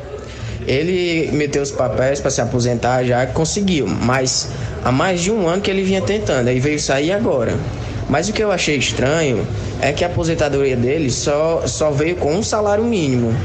Ele 0.66 1.30
meteu 1.32 1.62
os 1.62 1.70
papéis 1.70 2.20
para 2.20 2.32
se 2.32 2.42
aposentar 2.42 3.04
já 3.04 3.28
conseguiu, 3.28 3.86
mas 3.88 4.50
há 4.84 4.92
mais 4.92 5.22
de 5.22 5.32
um 5.32 5.48
ano 5.48 5.62
que 5.62 5.70
ele 5.70 5.84
vinha 5.84 6.02
tentando, 6.02 6.48
aí 6.48 6.60
veio 6.60 6.80
sair 6.80 7.12
agora. 7.12 7.54
Mas 8.10 8.30
o 8.30 8.34
que 8.34 8.44
eu 8.44 8.52
achei 8.52 8.78
estranho 8.78 9.46
é 9.80 9.92
que 9.92 10.04
a 10.04 10.08
aposentadoria 10.08 10.76
dele 10.76 11.12
só, 11.12 11.64
só 11.68 11.92
veio 11.92 12.16
com 12.16 12.34
um 12.34 12.44
salário 12.44 12.84
mínimo. 12.84 13.36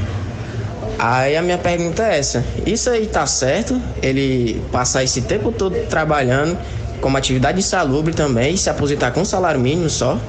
Aí 0.99 1.37
a 1.37 1.41
minha 1.41 1.57
pergunta 1.57 2.03
é 2.03 2.19
essa: 2.19 2.45
isso 2.65 2.89
aí 2.89 3.07
tá 3.07 3.25
certo? 3.25 3.81
Ele 4.03 4.61
passar 4.69 5.01
esse 5.01 5.21
tempo 5.21 5.49
todo 5.49 5.73
trabalhando 5.87 6.57
como 6.99 7.15
atividade 7.15 7.57
insalubre 7.57 8.13
também 8.13 8.55
e 8.55 8.57
se 8.57 8.69
aposentar 8.69 9.11
com 9.11 9.23
salário 9.23 9.61
mínimo 9.61 9.89
só? 9.89 10.19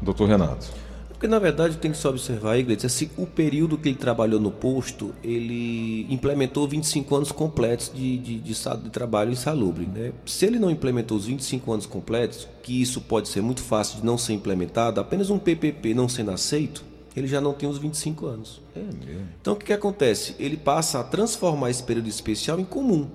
Doutor 0.00 0.28
Renato. 0.28 0.68
Porque 1.08 1.26
na 1.26 1.38
verdade 1.38 1.78
tem 1.78 1.90
que 1.90 1.96
só 1.96 2.10
observar, 2.10 2.58
Iglesias, 2.58 2.92
se 2.92 3.10
o 3.16 3.26
período 3.26 3.78
que 3.78 3.88
ele 3.88 3.96
trabalhou 3.96 4.38
no 4.38 4.50
posto, 4.50 5.12
ele 5.24 6.06
implementou 6.10 6.68
25 6.68 7.16
anos 7.16 7.32
completos 7.32 7.90
de, 7.92 8.18
de, 8.18 8.38
de, 8.38 8.52
de 8.52 8.90
trabalho 8.90 9.32
insalubre. 9.32 9.86
Né? 9.86 10.12
Se 10.26 10.44
ele 10.44 10.58
não 10.58 10.70
implementou 10.70 11.16
os 11.16 11.24
25 11.24 11.72
anos 11.72 11.86
completos, 11.86 12.46
que 12.62 12.80
isso 12.80 13.00
pode 13.00 13.28
ser 13.28 13.40
muito 13.40 13.62
fácil 13.62 13.98
de 13.98 14.06
não 14.06 14.18
ser 14.18 14.34
implementado, 14.34 15.00
apenas 15.00 15.30
um 15.30 15.38
PPP 15.38 15.94
não 15.94 16.06
sendo 16.06 16.30
aceito, 16.30 16.84
ele 17.16 17.26
já 17.26 17.40
não 17.40 17.54
tem 17.54 17.68
os 17.68 17.78
25 17.78 18.26
anos. 18.26 18.60
É 18.74 18.80
mesmo. 18.80 19.28
Então 19.40 19.54
o 19.54 19.56
que, 19.56 19.66
que 19.66 19.72
acontece? 19.72 20.36
Ele 20.38 20.56
passa 20.56 21.00
a 21.00 21.04
transformar 21.04 21.70
esse 21.70 21.82
período 21.82 22.08
especial 22.08 22.60
em 22.60 22.64
comum. 22.64 23.08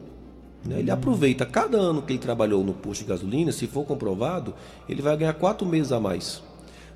Né? 0.66 0.80
Ele 0.80 0.92
aproveita 0.92 1.46
cada 1.46 1.78
ano 1.78 2.02
que 2.02 2.12
ele 2.12 2.20
trabalhou 2.20 2.64
no 2.64 2.74
posto 2.74 3.02
de 3.02 3.10
gasolina, 3.10 3.52
se 3.52 3.68
for 3.68 3.86
comprovado, 3.86 4.54
ele 4.90 5.02
vai 5.02 5.16
ganhar 5.16 5.34
quatro 5.34 5.68
meses 5.68 5.92
a 5.92 6.00
mais. 6.00 6.42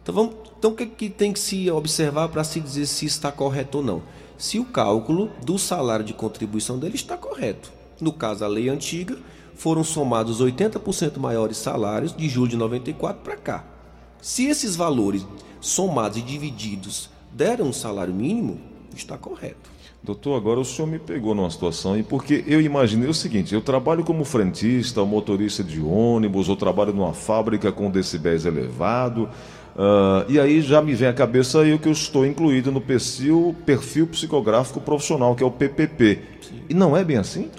Então, 0.02 0.14
vamos, 0.14 0.36
então 0.58 0.72
o 0.72 0.76
que, 0.76 0.86
que 0.86 1.10
tem 1.10 1.34
que 1.34 1.40
se 1.40 1.70
observar 1.72 2.30
para 2.30 2.44
se 2.44 2.60
dizer 2.60 2.86
se 2.86 3.06
está 3.06 3.32
correto 3.32 3.80
ou 3.80 3.84
não? 3.84 4.04
Se 4.38 4.60
o 4.60 4.66
cálculo 4.66 5.32
do 5.44 5.58
salário 5.58 6.06
de 6.06 6.14
contribuição 6.14 6.78
dele 6.78 6.96
está 6.96 7.18
correto. 7.18 7.72
No 8.00 8.12
caso, 8.12 8.44
a 8.44 8.48
lei 8.48 8.70
antiga, 8.70 9.18
foram 9.56 9.84
somados 9.84 10.42
80% 10.42 11.18
maiores 11.18 11.58
salários 11.58 12.16
de 12.16 12.28
julho 12.28 12.50
de 12.50 12.58
94 12.58 13.24
para 13.24 13.38
cá. 13.38 13.75
Se 14.22 14.46
esses 14.46 14.76
valores 14.76 15.26
somados 15.60 16.18
e 16.18 16.22
divididos 16.22 17.10
deram 17.32 17.68
um 17.68 17.74
salário 17.74 18.14
mínimo, 18.14 18.60
está 18.96 19.18
correto. 19.18 19.76
Doutor, 20.04 20.36
agora 20.36 20.60
o 20.60 20.66
senhor 20.66 20.88
me 20.88 21.00
pegou 21.00 21.34
numa 21.34 21.50
situação, 21.50 21.98
e 21.98 22.04
porque 22.04 22.44
eu 22.46 22.62
imaginei 22.62 23.10
o 23.10 23.14
seguinte: 23.14 23.56
eu 23.56 23.62
trabalho 23.62 24.04
como 24.04 24.24
frentista, 24.24 25.04
motorista 25.04 25.64
de 25.64 25.82
ônibus, 25.82 26.48
ou 26.48 26.56
trabalho 26.56 26.94
numa 26.94 27.14
fábrica 27.14 27.72
com 27.72 27.90
decibéis 27.90 28.46
elevados, 28.46 29.28
Uh, 29.76 30.24
e 30.32 30.40
aí 30.40 30.62
já 30.62 30.82
me 30.82 30.96
vem 30.96 31.10
à 31.10 31.14
cabeça 31.14 31.60
aí 31.60 31.74
o 31.74 31.80
que 31.80 31.90
eu 31.90 31.92
estou 31.92 32.26
incluído 32.26 32.72
no 32.72 32.80
perfil, 32.80 33.54
perfil 33.66 34.08
psicográfico 34.08 34.80
profissional, 34.80 35.36
que 35.36 35.44
é 35.44 35.46
o 35.46 35.52
PPP. 35.52 36.20
Sim. 36.42 36.62
E 36.70 36.74
não 36.74 36.96
é 36.96 37.04
bem 37.04 37.18
assim? 37.18 37.52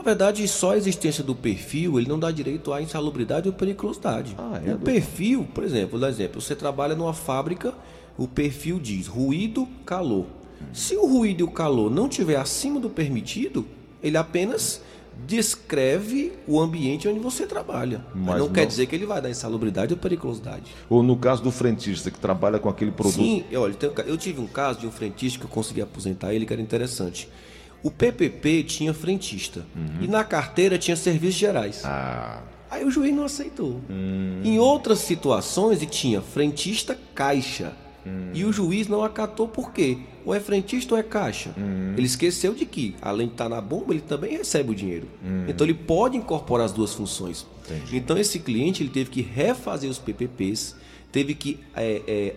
Na 0.00 0.04
verdade, 0.04 0.48
só 0.48 0.72
a 0.72 0.78
existência 0.78 1.22
do 1.22 1.34
perfil 1.34 1.98
ele 1.98 2.08
não 2.08 2.18
dá 2.18 2.30
direito 2.30 2.72
à 2.72 2.80
insalubridade 2.80 3.46
ou 3.46 3.52
periculosidade. 3.52 4.34
Ah, 4.38 4.58
é, 4.64 4.72
o 4.72 4.78
perfil, 4.78 5.46
por 5.54 5.62
exemplo, 5.62 6.00
dar 6.00 6.08
exemplo, 6.08 6.40
você 6.40 6.56
trabalha 6.56 6.96
numa 6.96 7.12
fábrica, 7.12 7.74
o 8.16 8.26
perfil 8.26 8.80
diz 8.80 9.06
ruído, 9.06 9.68
calor. 9.84 10.24
Se 10.72 10.96
o 10.96 11.06
ruído 11.06 11.40
e 11.40 11.42
o 11.42 11.50
calor 11.50 11.90
não 11.90 12.06
estiver 12.06 12.36
acima 12.36 12.80
do 12.80 12.88
permitido, 12.88 13.66
ele 14.02 14.16
apenas 14.16 14.80
descreve 15.26 16.32
o 16.48 16.58
ambiente 16.58 17.06
onde 17.06 17.20
você 17.20 17.46
trabalha. 17.46 18.02
Mas 18.14 18.38
não, 18.38 18.46
não, 18.46 18.52
quer 18.54 18.64
dizer 18.64 18.86
que 18.86 18.94
ele 18.94 19.04
vai 19.04 19.20
dar 19.20 19.28
insalubridade 19.28 19.92
ou 19.92 19.98
periculosidade. 19.98 20.74
Ou 20.88 21.02
no 21.02 21.14
caso 21.14 21.42
do 21.42 21.50
frentista 21.50 22.10
que 22.10 22.18
trabalha 22.18 22.58
com 22.58 22.70
aquele 22.70 22.90
produto. 22.90 23.16
Sim, 23.16 23.44
olha, 23.54 23.76
eu 24.06 24.16
tive 24.16 24.40
um 24.40 24.46
caso 24.46 24.80
de 24.80 24.86
um 24.86 24.90
frentista 24.90 25.38
que 25.38 25.44
eu 25.44 25.50
consegui 25.50 25.82
aposentar 25.82 26.32
ele 26.32 26.46
que 26.46 26.54
era 26.54 26.62
interessante. 26.62 27.28
O 27.82 27.90
PPP 27.90 28.62
tinha 28.64 28.92
frentista 28.92 29.64
uhum. 29.74 30.04
e 30.04 30.06
na 30.06 30.22
carteira 30.22 30.78
tinha 30.78 30.96
serviços 30.96 31.36
gerais. 31.36 31.82
Ah. 31.84 32.42
Aí 32.70 32.84
o 32.84 32.90
juiz 32.90 33.14
não 33.14 33.24
aceitou. 33.24 33.80
Hum. 33.90 34.40
Em 34.44 34.58
outras 34.58 35.00
situações, 35.00 35.78
ele 35.78 35.90
tinha 35.90 36.20
frentista 36.20 36.96
caixa. 37.14 37.72
Hum. 38.06 38.30
E 38.32 38.44
o 38.44 38.52
juiz 38.52 38.86
não 38.86 39.02
acatou 39.02 39.48
por 39.48 39.72
quê? 39.72 39.98
Ou 40.24 40.32
é 40.32 40.38
frentista 40.38 40.94
ou 40.94 41.00
é 41.00 41.02
caixa. 41.02 41.52
Hum. 41.58 41.94
Ele 41.96 42.06
esqueceu 42.06 42.54
de 42.54 42.64
que, 42.64 42.94
além 43.02 43.26
de 43.26 43.32
estar 43.32 43.48
na 43.48 43.60
bomba, 43.60 43.92
ele 43.92 44.00
também 44.00 44.36
recebe 44.36 44.70
o 44.70 44.74
dinheiro. 44.74 45.08
Hum. 45.24 45.46
Então 45.48 45.66
ele 45.66 45.74
pode 45.74 46.16
incorporar 46.16 46.66
as 46.66 46.72
duas 46.72 46.94
funções. 46.94 47.44
Entendi. 47.64 47.96
Então 47.96 48.16
esse 48.16 48.38
cliente 48.38 48.84
ele 48.84 48.90
teve 48.90 49.10
que 49.10 49.20
refazer 49.20 49.90
os 49.90 49.98
PPPs, 49.98 50.76
teve 51.10 51.34
que 51.34 51.58
é, 51.74 52.02
é, 52.06 52.36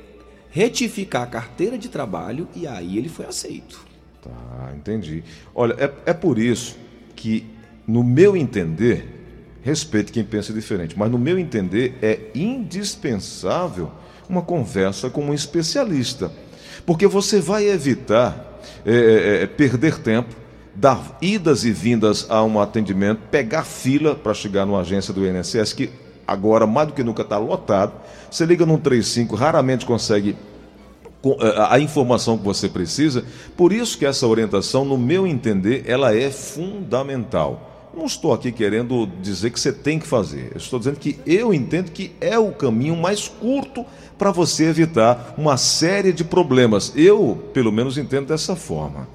retificar 0.49 1.23
a 1.23 1.27
carteira 1.27 1.77
de 1.77 1.89
trabalho 1.89 2.47
e 2.55 2.65
aí 2.65 2.97
ele 2.97 3.07
foi 3.07 3.27
aceito. 3.27 3.92
Entendi. 4.75 5.23
Olha, 5.53 5.73
é, 5.73 5.91
é 6.11 6.13
por 6.13 6.37
isso 6.37 6.77
que, 7.15 7.45
no 7.87 8.03
meu 8.03 8.35
entender, 8.35 9.07
respeito 9.61 10.11
quem 10.11 10.23
pensa 10.23 10.51
diferente, 10.51 10.97
mas 10.97 11.09
no 11.09 11.17
meu 11.17 11.39
entender 11.39 11.97
é 12.01 12.19
indispensável 12.35 13.91
uma 14.27 14.41
conversa 14.41 15.09
com 15.09 15.25
um 15.25 15.33
especialista, 15.33 16.31
porque 16.85 17.07
você 17.07 17.39
vai 17.39 17.67
evitar 17.67 18.59
é, 18.85 18.93
é, 18.93 19.43
é, 19.43 19.47
perder 19.47 19.99
tempo, 19.99 20.35
dar 20.75 21.17
idas 21.21 21.63
e 21.63 21.71
vindas 21.71 22.25
a 22.29 22.43
um 22.43 22.59
atendimento, 22.59 23.19
pegar 23.29 23.63
fila 23.63 24.15
para 24.15 24.33
chegar 24.33 24.65
numa 24.65 24.81
agência 24.81 25.13
do 25.13 25.25
INSS, 25.25 25.73
que 25.73 25.89
agora 26.27 26.65
mais 26.65 26.87
do 26.87 26.93
que 26.93 27.03
nunca 27.03 27.21
está 27.21 27.37
lotado. 27.37 27.93
Você 28.29 28.45
liga 28.45 28.65
no 28.65 28.77
35, 28.77 29.35
raramente 29.35 29.85
consegue 29.85 30.31
é, 30.31 30.35
a 31.69 31.79
informação 31.79 32.37
que 32.37 32.43
você 32.43 32.67
precisa. 32.67 33.23
Por 33.55 33.71
isso 33.71 33.97
que 33.97 34.05
essa 34.05 34.27
orientação, 34.27 34.83
no 34.83 34.97
meu 34.97 35.25
entender, 35.25 35.83
ela 35.87 36.15
é 36.15 36.29
fundamental. 36.29 37.69
Não 37.95 38.05
estou 38.05 38.33
aqui 38.33 38.51
querendo 38.51 39.07
dizer 39.21 39.51
que 39.51 39.59
você 39.59 39.71
tem 39.71 39.99
que 39.99 40.07
fazer. 40.07 40.49
Eu 40.51 40.57
estou 40.57 40.79
dizendo 40.79 40.97
que 40.97 41.19
eu 41.25 41.53
entendo 41.53 41.91
que 41.91 42.11
é 42.19 42.37
o 42.39 42.51
caminho 42.51 42.95
mais 42.95 43.27
curto 43.27 43.85
para 44.17 44.31
você 44.31 44.65
evitar 44.65 45.35
uma 45.37 45.57
série 45.57 46.11
de 46.11 46.23
problemas. 46.23 46.91
Eu, 46.95 47.49
pelo 47.53 47.71
menos, 47.71 47.97
entendo 47.97 48.27
dessa 48.27 48.55
forma. 48.55 49.07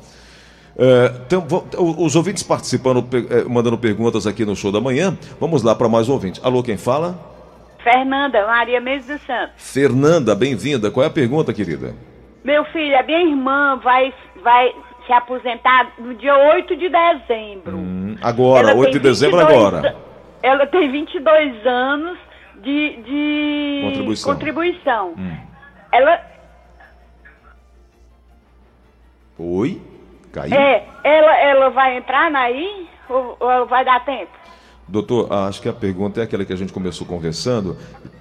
É, 0.77 1.09
tem, 1.29 1.43
os 1.77 2.15
ouvintes 2.15 2.45
participando, 2.45 3.05
é, 3.31 3.43
mandando 3.45 3.77
perguntas 3.77 4.29
aqui 4.29 4.45
no 4.45 4.55
show 4.55 4.71
da 4.71 4.81
manhã. 4.81 5.19
Vamos 5.41 5.65
lá 5.65 5.75
para 5.75 5.89
mais 5.89 6.09
um 6.09 6.13
ouvinte. 6.13 6.41
Alô, 6.45 6.63
quem 6.63 6.77
fala? 6.77 7.38
Fernanda, 7.83 8.47
Maria 8.47 8.81
Mendes 8.81 9.07
do 9.07 9.19
Santos. 9.19 9.73
Fernanda, 9.73 10.35
bem-vinda. 10.35 10.91
Qual 10.91 11.05
é 11.05 11.07
a 11.07 11.13
pergunta, 11.13 11.53
querida? 11.53 11.95
Meu 12.45 12.65
filho, 12.67 12.99
a 12.99 13.03
minha 13.03 13.21
irmã 13.21 13.77
vai, 13.83 14.13
vai 14.43 14.75
se 15.07 15.13
aposentar 15.13 15.93
no 15.99 16.15
dia 16.15 16.37
8 16.37 16.77
de 16.77 16.89
dezembro. 16.89 17.77
Hum, 17.77 18.17
agora, 18.23 18.71
ela 18.71 18.81
8 18.81 18.93
de 18.93 18.99
dezembro 18.99 19.41
agora. 19.41 19.97
Ela 20.43 20.67
tem 20.67 20.91
22 20.91 21.67
anos 21.67 22.19
de, 22.63 22.97
de 23.03 23.81
contribuição. 23.85 24.33
contribuição. 24.33 25.15
Hum. 25.17 25.37
Ela. 25.93 26.21
Oi? 29.39 29.81
Caiu? 30.33 30.55
É, 30.55 30.85
ela, 31.05 31.37
ela 31.39 31.71
vai 31.71 31.97
entrar 31.97 32.31
naí 32.31 32.89
ou, 33.09 33.37
ou 33.41 33.67
vai 33.67 33.85
dar 33.85 34.05
tempo? 34.05 34.33
Doutor, 34.89 35.31
acho 35.33 35.61
que 35.61 35.69
a 35.69 35.73
pergunta 35.73 36.21
é 36.21 36.25
aquela 36.25 36.45
que 36.45 36.53
a 36.53 36.57
gente 36.57 36.73
começou 36.73 37.07
conversando. 37.07 37.77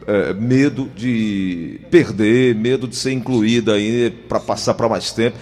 É, 0.06 0.34
medo 0.34 0.90
de 0.96 1.80
perder, 1.90 2.56
medo 2.56 2.88
de 2.88 2.96
ser 2.96 3.12
incluída 3.12 3.74
aí 3.74 4.10
para 4.10 4.40
passar 4.40 4.74
para 4.74 4.88
mais 4.88 5.12
tempo 5.12 5.38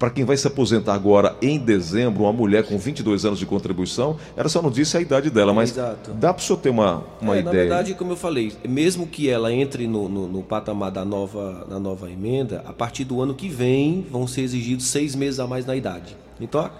para 0.00 0.08
quem 0.08 0.24
vai 0.24 0.34
se 0.34 0.46
aposentar 0.46 0.94
agora 0.94 1.36
em 1.42 1.58
dezembro, 1.58 2.22
uma 2.22 2.32
mulher 2.32 2.64
com 2.64 2.78
22 2.78 3.26
anos 3.26 3.38
de 3.38 3.44
contribuição, 3.44 4.16
ela 4.34 4.48
só 4.48 4.62
não 4.62 4.70
disse 4.70 4.96
a 4.96 5.00
idade 5.00 5.28
dela, 5.28 5.52
mas 5.52 5.72
Exato. 5.72 6.12
dá 6.12 6.32
para 6.32 6.40
o 6.40 6.42
senhor 6.42 6.58
ter 6.58 6.70
uma, 6.70 7.04
uma 7.20 7.36
é, 7.36 7.40
ideia? 7.40 7.54
Na 7.54 7.60
verdade, 7.76 7.94
como 7.94 8.12
eu 8.12 8.16
falei, 8.16 8.50
mesmo 8.66 9.06
que 9.06 9.28
ela 9.28 9.52
entre 9.52 9.86
no, 9.86 10.08
no, 10.08 10.26
no, 10.26 10.42
patamar 10.42 10.90
da 10.90 11.04
nova, 11.04 11.66
da 11.68 11.78
nova 11.78 12.10
emenda, 12.10 12.64
a 12.66 12.72
partir 12.72 13.04
do 13.04 13.20
ano 13.20 13.34
que 13.34 13.50
vem 13.50 14.06
vão 14.10 14.26
ser 14.26 14.40
exigidos 14.40 14.86
seis 14.86 15.14
meses 15.14 15.38
a 15.38 15.46
mais 15.46 15.66
na 15.66 15.76
idade. 15.76 16.16
Então, 16.40 16.70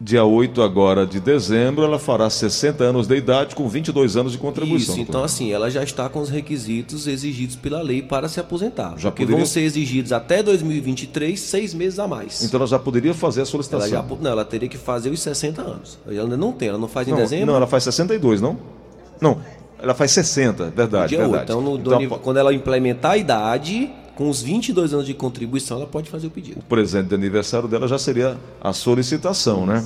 dia 0.00 0.24
8 0.24 0.62
agora 0.62 1.06
de 1.06 1.20
dezembro, 1.20 1.84
ela 1.84 1.98
fará 1.98 2.30
60 2.30 2.82
anos 2.82 3.06
de 3.06 3.14
idade 3.14 3.54
com 3.54 3.68
22 3.68 4.16
anos 4.16 4.32
de 4.32 4.38
contribuição. 4.38 4.94
Isso, 4.94 5.02
então 5.02 5.22
assim, 5.22 5.52
ela 5.52 5.70
já 5.70 5.82
está 5.82 6.08
com 6.08 6.20
os 6.20 6.30
requisitos 6.30 7.06
exigidos 7.06 7.56
pela 7.56 7.82
lei 7.82 8.00
para 8.00 8.26
se 8.26 8.40
aposentar. 8.40 8.94
Já 8.96 9.10
porque 9.10 9.24
poderia... 9.24 9.36
vão 9.36 9.46
ser 9.46 9.60
exigidos 9.60 10.10
até 10.10 10.42
2023, 10.42 11.38
seis 11.38 11.74
meses 11.74 11.98
a 11.98 12.08
mais. 12.08 12.42
Então 12.42 12.58
ela 12.58 12.66
já 12.66 12.78
poderia 12.78 13.12
fazer 13.12 13.42
a 13.42 13.44
solicitação? 13.46 13.86
Ela 13.86 14.08
já, 14.08 14.16
não, 14.16 14.30
ela 14.30 14.44
teria 14.44 14.68
que 14.68 14.78
fazer 14.78 15.10
os 15.10 15.20
60 15.20 15.60
anos. 15.60 15.98
Ela 16.06 16.22
ainda 16.22 16.36
não 16.36 16.52
tem, 16.52 16.68
ela 16.68 16.78
não 16.78 16.88
faz 16.88 17.06
em 17.06 17.14
dezembro? 17.14 17.46
Não, 17.46 17.56
ela 17.56 17.66
faz 17.66 17.84
62, 17.84 18.40
não? 18.40 18.58
Não, 19.20 19.38
ela 19.82 19.94
faz 19.94 20.12
60, 20.12 20.70
verdade, 20.70 21.10
dia 21.10 21.18
verdade. 21.18 21.52
8, 21.52 21.52
então, 21.52 21.60
no, 21.60 22.04
então, 22.04 22.18
quando 22.18 22.38
ela 22.38 22.54
implementar 22.54 23.12
a 23.12 23.16
idade, 23.18 23.90
com 24.20 24.28
os 24.28 24.42
22 24.42 24.92
anos 24.92 25.06
de 25.06 25.14
contribuição, 25.14 25.78
ela 25.78 25.86
pode 25.86 26.10
fazer 26.10 26.26
o 26.26 26.30
pedido. 26.30 26.60
O 26.60 26.62
presente 26.62 27.08
de 27.08 27.14
aniversário 27.14 27.66
dela 27.66 27.88
já 27.88 27.98
seria 27.98 28.36
a 28.60 28.70
solicitação, 28.70 29.64
né? 29.64 29.82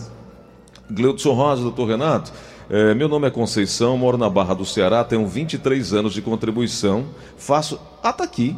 Gleudson 0.90 1.34
Rosa, 1.34 1.62
doutor 1.62 1.86
Renato. 1.86 2.32
É, 2.68 2.92
meu 2.94 3.08
nome 3.08 3.28
é 3.28 3.30
Conceição, 3.30 3.96
moro 3.96 4.18
na 4.18 4.28
Barra 4.28 4.52
do 4.52 4.66
Ceará, 4.66 5.04
tenho 5.04 5.24
23 5.24 5.92
anos 5.92 6.12
de 6.12 6.20
contribuição. 6.20 7.06
Faço. 7.36 7.78
Ah, 8.02 8.12
tá 8.12 8.24
aqui. 8.24 8.56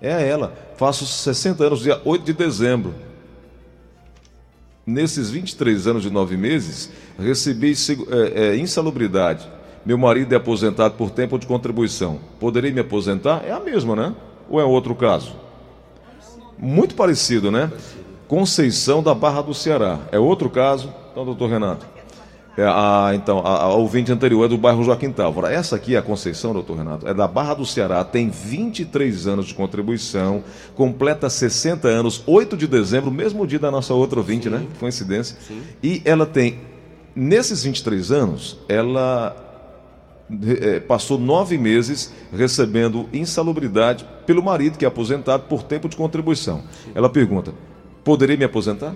É 0.00 0.28
ela. 0.28 0.56
Faço 0.76 1.04
60 1.04 1.64
anos, 1.64 1.80
dia 1.80 2.00
8 2.04 2.24
de 2.24 2.32
dezembro. 2.32 2.94
Nesses 4.86 5.28
23 5.28 5.88
anos 5.88 6.04
de 6.04 6.10
nove 6.10 6.36
meses, 6.36 6.88
recebi 7.18 7.72
é, 7.72 8.44
é, 8.44 8.56
insalubridade. 8.56 9.44
Meu 9.84 9.98
marido 9.98 10.32
é 10.32 10.36
aposentado 10.36 10.94
por 10.94 11.10
tempo 11.10 11.36
de 11.36 11.48
contribuição. 11.48 12.20
Poderei 12.38 12.70
me 12.70 12.78
aposentar? 12.78 13.42
É 13.44 13.50
a 13.50 13.58
mesma, 13.58 13.96
né? 13.96 14.14
Ou 14.50 14.60
é 14.60 14.64
outro 14.64 14.94
caso? 14.96 15.32
Muito 16.58 16.96
parecido, 16.96 17.50
né? 17.50 17.70
Conceição 18.26 19.02
da 19.02 19.14
Barra 19.14 19.40
do 19.42 19.54
Ceará. 19.54 20.00
É 20.10 20.18
outro 20.18 20.50
caso. 20.50 20.92
Então, 21.12 21.24
doutor 21.24 21.48
Renato. 21.48 21.86
É, 22.56 22.64
a, 22.64 23.12
então, 23.14 23.38
a, 23.38 23.62
a 23.62 23.74
ouvinte 23.74 24.10
anterior 24.12 24.44
é 24.44 24.48
do 24.48 24.58
bairro 24.58 24.82
Joaquim 24.82 25.10
Távora. 25.12 25.52
Essa 25.52 25.76
aqui, 25.76 25.96
a 25.96 26.02
Conceição, 26.02 26.52
doutor 26.52 26.76
Renato, 26.76 27.06
é 27.06 27.14
da 27.14 27.26
Barra 27.26 27.54
do 27.54 27.64
Ceará, 27.64 28.04
tem 28.04 28.28
23 28.28 29.28
anos 29.28 29.46
de 29.46 29.54
contribuição, 29.54 30.42
completa 30.74 31.30
60 31.30 31.86
anos, 31.88 32.22
8 32.26 32.56
de 32.56 32.66
dezembro, 32.66 33.10
mesmo 33.10 33.46
dia 33.46 33.58
da 33.58 33.70
nossa 33.70 33.94
outra 33.94 34.18
ouvinte, 34.18 34.44
Sim. 34.44 34.50
né? 34.50 34.66
Coincidência. 34.78 35.36
Sim. 35.46 35.62
E 35.82 36.02
ela 36.04 36.26
tem, 36.26 36.58
nesses 37.14 37.62
23 37.62 38.10
anos, 38.10 38.58
ela 38.68 39.34
é, 39.36 39.49
passou 40.86 41.18
nove 41.18 41.58
meses 41.58 42.12
recebendo 42.32 43.08
insalubridade 43.12 44.06
pelo 44.26 44.42
marido, 44.42 44.78
que 44.78 44.84
é 44.84 44.88
aposentado 44.88 45.44
por 45.44 45.62
tempo 45.62 45.88
de 45.88 45.96
contribuição. 45.96 46.62
Ela 46.94 47.08
pergunta: 47.08 47.52
poderei 48.04 48.36
me 48.36 48.44
aposentar? 48.44 48.94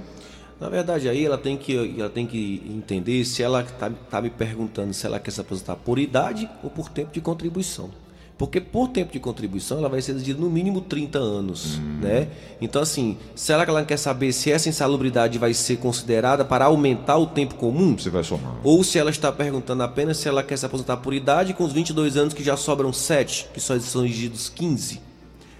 Na 0.61 0.69
verdade, 0.69 1.09
aí 1.09 1.25
ela 1.25 1.37
tem 1.37 1.57
que, 1.57 2.01
ela 2.01 2.09
tem 2.09 2.27
que 2.27 2.63
entender 2.69 3.25
se 3.25 3.43
ela 3.43 3.63
está 3.63 3.91
tá 3.91 4.23
me 4.23 4.31
perguntando 4.31 4.95
se 4.95 5.05
ela 5.05 5.19
quer 5.19 5.31
se 5.31 5.41
aposentar 5.41 5.77
por 5.77 5.99
idade 5.99 6.49
ou 6.63 6.71
por 6.71 6.89
tempo 6.89 7.13
de 7.13 7.21
contribuição. 7.21 7.91
Porque 8.37 8.61
por 8.61 8.89
tempo 8.89 9.13
de 9.13 9.21
contribuição 9.21 9.79
ela 9.79 9.89
vai 9.89 10.03
ser 10.03 10.13
exigida 10.13 10.41
no 10.41 10.51
mínimo 10.51 10.81
30 10.81 11.19
anos, 11.19 11.79
hum. 11.79 12.01
né? 12.03 12.29
Então 12.61 12.83
assim, 12.83 13.17
será 13.35 13.65
que 13.65 13.71
ela 13.71 13.85
quer 13.85 13.97
saber 13.97 14.33
se 14.33 14.51
essa 14.51 14.69
insalubridade 14.69 15.39
vai 15.39 15.55
ser 15.55 15.77
considerada 15.77 16.45
para 16.45 16.65
aumentar 16.65 17.17
o 17.17 17.27
tempo 17.27 17.55
comum? 17.55 17.97
Você 17.97 18.11
vai 18.11 18.25
somar. 18.25 18.57
Ou 18.65 18.83
se 18.83 18.99
ela 18.99 19.11
está 19.11 19.31
perguntando 19.31 19.85
apenas 19.85 20.17
se 20.17 20.29
ela 20.29 20.43
quer 20.43 20.59
se 20.59 20.67
aposentar 20.67 20.97
por 20.97 21.15
idade 21.15 21.55
com 21.55 21.63
os 21.63 21.73
22 21.73 22.17
anos 22.17 22.35
que 22.35 22.43
já 22.43 22.57
sobram 22.57 22.93
7, 22.93 23.51
que 23.55 23.61
só 23.61 23.79
são 23.79 24.05
exigidos 24.05 24.49
15. 24.49 25.01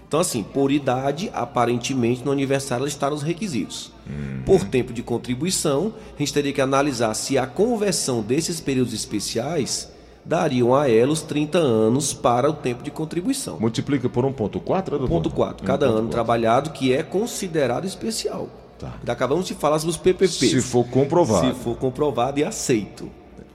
Então 0.05 0.19
assim, 0.19 0.43
por 0.43 0.69
idade, 0.69 1.31
aparentemente 1.33 2.25
no 2.25 2.31
aniversário 2.31 2.81
ela 2.81 2.89
está 2.89 3.09
nos 3.09 3.23
requisitos. 3.23 3.89
Hum. 4.05 4.41
Por 4.45 4.65
tempo 4.65 4.91
de 4.91 5.01
contribuição, 5.01 5.93
a 6.13 6.19
gente 6.19 6.33
teria 6.33 6.51
que 6.51 6.61
analisar 6.61 7.13
se 7.13 7.37
a 7.37 7.47
conversão 7.47 8.21
desses 8.21 8.59
períodos 8.59 8.93
especiais 8.93 9.94
dariam 10.25 10.73
a 10.73 10.89
ela 10.89 11.11
os 11.11 11.21
30 11.21 11.57
anos 11.57 12.13
para 12.13 12.49
o 12.49 12.53
tempo 12.53 12.83
de 12.83 12.89
contribuição. 12.89 13.59
Multiplica 13.59 14.09
por 14.09 14.25
1.4? 14.25 15.07
1.4, 15.07 15.63
cada 15.63 15.89
1. 15.89 15.97
ano 15.97 16.09
trabalhado, 16.09 16.71
que 16.71 16.91
é 16.91 17.03
considerado 17.03 17.85
especial. 17.85 18.49
Tá. 18.79 18.93
Acabamos 19.07 19.45
de 19.45 19.53
falar 19.53 19.79
sobre 19.79 19.91
os 19.91 19.97
PPPs. 19.97 20.33
Se 20.33 20.61
for 20.61 20.85
comprovado. 20.85 21.47
Se 21.47 21.53
for 21.63 21.77
comprovado 21.77 22.39
e 22.39 22.43
aceito. 22.43 23.09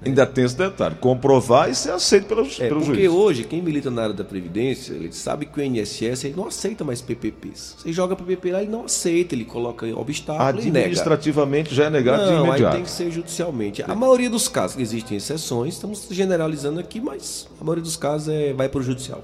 Ainda 0.04 0.24
tem 0.24 0.44
esse 0.44 0.56
detalhe, 0.56 0.94
comprovar 0.94 1.68
e 1.68 1.74
ser 1.74 1.90
aceito 1.90 2.26
pelo, 2.26 2.46
é, 2.46 2.68
pelo 2.68 2.80
porque 2.80 3.02
juiz. 3.04 3.10
hoje, 3.10 3.44
quem 3.44 3.60
milita 3.60 3.90
na 3.90 4.02
área 4.02 4.14
da 4.14 4.24
Previdência, 4.24 4.94
ele 4.94 5.12
sabe 5.12 5.44
que 5.44 5.60
o 5.60 5.62
INSS 5.62 6.24
ele 6.24 6.34
não 6.34 6.46
aceita 6.46 6.82
mais 6.82 7.02
PPPs. 7.02 7.76
Você 7.78 7.92
joga 7.92 8.16
PPP 8.16 8.50
lá, 8.50 8.62
ele 8.62 8.70
não 8.70 8.86
aceita, 8.86 9.34
ele 9.34 9.44
coloca 9.44 9.86
obstáculo 9.94 10.42
Administrativamente 10.42 11.74
já 11.74 11.84
é 11.84 11.90
negado 11.90 12.22
não, 12.22 12.42
de 12.42 12.48
imediato. 12.48 12.66
aí 12.66 12.72
tem 12.76 12.84
que 12.84 12.90
ser 12.90 13.10
judicialmente. 13.10 13.82
A 13.82 13.94
maioria 13.94 14.30
dos 14.30 14.48
casos, 14.48 14.80
existem 14.80 15.18
exceções, 15.18 15.74
estamos 15.74 16.08
generalizando 16.10 16.80
aqui, 16.80 16.98
mas 16.98 17.46
a 17.60 17.64
maioria 17.64 17.84
dos 17.84 17.96
casos 17.96 18.28
é, 18.28 18.54
vai 18.54 18.70
para 18.70 18.80
o 18.80 18.82
judicial. 18.82 19.22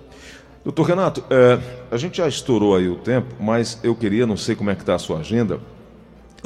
Doutor 0.62 0.82
Renato, 0.82 1.24
é, 1.30 1.58
a 1.90 1.96
gente 1.96 2.18
já 2.18 2.28
estourou 2.28 2.76
aí 2.76 2.88
o 2.88 2.96
tempo, 2.96 3.34
mas 3.40 3.78
eu 3.82 3.94
queria, 3.94 4.26
não 4.26 4.36
sei 4.36 4.54
como 4.54 4.68
é 4.68 4.74
que 4.74 4.82
está 4.82 4.96
a 4.96 4.98
sua 4.98 5.20
agenda, 5.20 5.58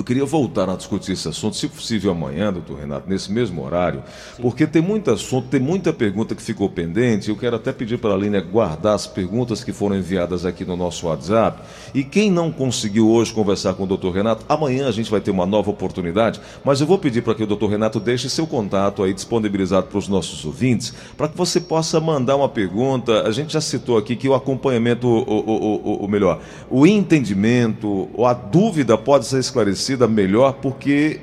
eu 0.01 0.05
queria 0.05 0.25
voltar 0.25 0.69
a 0.71 0.77
discutir 0.77 1.13
esse 1.13 1.29
assunto, 1.29 1.57
se 1.57 1.69
possível 1.69 2.11
amanhã, 2.11 2.51
doutor 2.51 2.79
Renato, 2.79 3.07
nesse 3.07 3.31
mesmo 3.31 3.63
horário, 3.63 4.03
Sim. 4.35 4.43
porque 4.43 4.67
tem 4.67 4.81
muito 4.81 5.11
assunto, 5.11 5.49
tem 5.49 5.61
muita 5.61 5.93
pergunta 5.93 6.35
que 6.35 6.43
ficou 6.43 6.71
pendente. 6.71 7.29
Eu 7.29 7.37
quero 7.37 7.57
até 7.57 7.71
pedir 7.71 7.99
para 7.99 8.15
a 8.15 8.17
Línia 8.17 8.41
guardar 8.41 8.95
as 8.95 9.07
perguntas 9.07 9.63
que 9.63 9.75
foram 9.75 9.97
enviadas 9.97 10.47
aqui 10.47 10.65
no 10.65 10.75
nosso 10.75 11.07
WhatsApp. 11.07 11.61
E 11.93 12.03
quem 12.03 12.31
não 12.31 12.51
conseguiu 12.51 13.11
hoje 13.11 13.31
conversar 13.35 13.75
com 13.75 13.85
o 13.85 13.87
doutor 13.87 14.15
Renato, 14.15 14.43
amanhã 14.49 14.89
a 14.89 14.91
gente 14.91 15.11
vai 15.11 15.21
ter 15.21 15.31
uma 15.31 15.45
nova 15.45 15.71
oportunidade, 15.71 16.41
mas 16.65 16.81
eu 16.81 16.87
vou 16.87 16.97
pedir 16.97 17.21
para 17.21 17.35
que 17.35 17.43
o 17.43 17.47
doutor 17.47 17.69
Renato 17.69 18.01
deixe 18.01 18.31
seu 18.31 18.47
contato 18.47 19.03
aí 19.03 19.13
disponibilizado 19.13 19.89
para 19.89 19.99
os 19.99 20.09
nossos 20.09 20.47
ouvintes, 20.47 20.95
para 21.15 21.29
que 21.29 21.37
você 21.37 21.61
possa 21.61 22.01
mandar 22.01 22.37
uma 22.37 22.49
pergunta. 22.49 23.29
A 23.29 23.33
gente 23.33 23.53
já 23.53 23.61
citou 23.61 23.99
aqui 23.99 24.17
que 24.17 24.29
o 24.29 24.35
acompanhamento, 24.35 25.07
ou, 25.07 25.27
ou, 25.29 25.63
ou, 25.85 26.03
ou 26.03 26.09
melhor, 26.09 26.41
o 26.71 26.87
entendimento 26.87 28.09
ou 28.15 28.25
a 28.25 28.33
dúvida 28.33 28.97
pode 28.97 29.27
ser 29.27 29.41
esclarecida 29.41 29.90
melhor 29.97 30.55
porque 30.55 31.21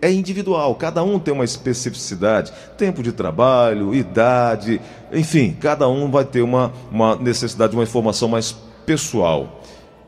é 0.00 0.10
individual, 0.10 0.74
cada 0.74 1.04
um 1.04 1.18
tem 1.18 1.32
uma 1.32 1.44
especificidade, 1.44 2.52
tempo 2.76 3.02
de 3.02 3.12
trabalho, 3.12 3.94
idade, 3.94 4.80
enfim, 5.12 5.56
cada 5.60 5.88
um 5.88 6.10
vai 6.10 6.24
ter 6.24 6.42
uma, 6.42 6.72
uma 6.90 7.14
necessidade 7.14 7.70
de 7.70 7.76
uma 7.76 7.84
informação 7.84 8.28
mais 8.28 8.50
pessoal. 8.84 9.60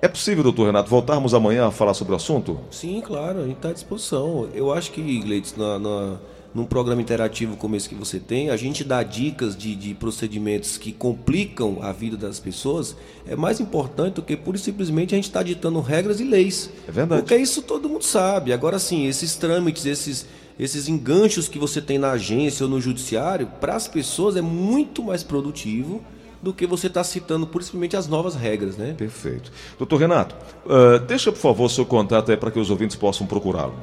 É 0.03 0.09
possível, 0.09 0.43
doutor 0.43 0.67
Renato, 0.67 0.91
voltarmos 0.91 1.33
amanhã 1.33 1.69
a 1.69 1.71
falar 1.71 1.95
sobre 1.95 2.13
o 2.13 2.17
assunto? 2.17 2.59
Sim, 2.71 3.01
claro, 3.01 3.39
a 3.39 3.47
gente 3.47 3.57
está 3.57 3.69
à 3.71 3.73
disposição. 3.73 4.49
Eu 4.53 4.73
acho 4.73 4.91
que, 4.91 5.21
Gleides, 5.21 5.57
na, 5.57 5.79
na 5.79 6.17
num 6.55 6.65
programa 6.65 7.03
interativo 7.03 7.57
como 7.57 7.75
esse 7.75 7.89
que 7.89 7.95
você 7.97 8.21
tem, 8.21 8.49
a 8.49 8.57
gente 8.57 8.85
dá 8.85 9.03
dicas 9.03 9.57
de, 9.57 9.75
de 9.75 9.93
procedimentos 9.93 10.79
que 10.79 10.93
complicam 10.93 11.79
a 11.83 11.91
vida 11.91 12.17
das 12.17 12.39
pessoas, 12.39 12.97
é 13.27 13.35
mais 13.35 13.59
importante 13.59 14.15
do 14.15 14.23
que 14.23 14.37
pura 14.37 14.57
e 14.57 14.61
simplesmente 14.61 15.15
a 15.15 15.17
gente 15.17 15.25
estar 15.25 15.41
tá 15.41 15.45
ditando 15.45 15.81
regras 15.81 16.21
e 16.21 16.25
leis. 16.25 16.71
É 16.87 16.93
verdade. 16.93 17.23
Porque 17.23 17.37
isso 17.37 17.61
todo 17.61 17.89
mundo 17.89 18.05
sabe. 18.05 18.53
Agora 18.53 18.79
sim, 18.79 19.07
esses 19.07 19.35
trâmites, 19.35 19.85
esses, 19.85 20.27
esses 20.57 20.89
enganchos 20.89 21.49
que 21.49 21.59
você 21.59 21.81
tem 21.81 21.99
na 21.99 22.13
agência 22.13 22.65
ou 22.65 22.71
no 22.71 22.81
judiciário, 22.81 23.49
para 23.61 23.75
as 23.75 23.89
pessoas 23.89 24.37
é 24.37 24.43
muito 24.43 25.03
mais 25.03 25.25
produtivo 25.25 26.01
do 26.41 26.53
que 26.53 26.67
você 26.67 26.87
está 26.87 27.03
citando 27.03 27.47
por 27.47 27.63
simplesmente 27.63 27.97
as 27.97 28.07
novas 28.07 28.35
regras, 28.37 28.77
né? 28.77 28.95
Perfeito. 28.97 29.51
Doutor 29.79 29.97
Renato, 29.97 30.37
uh, 30.67 30.99
deixa 31.01 31.33
por 31.33 31.39
favor 31.39 31.71
seu 31.71 31.87
contato 31.87 32.31
aí 32.31 32.37
para 32.37 32.51
que 32.51 32.61
os 32.61 32.71
ouvintes 32.71 32.95
possam 32.95 33.27
procurá-lo. 33.27 33.75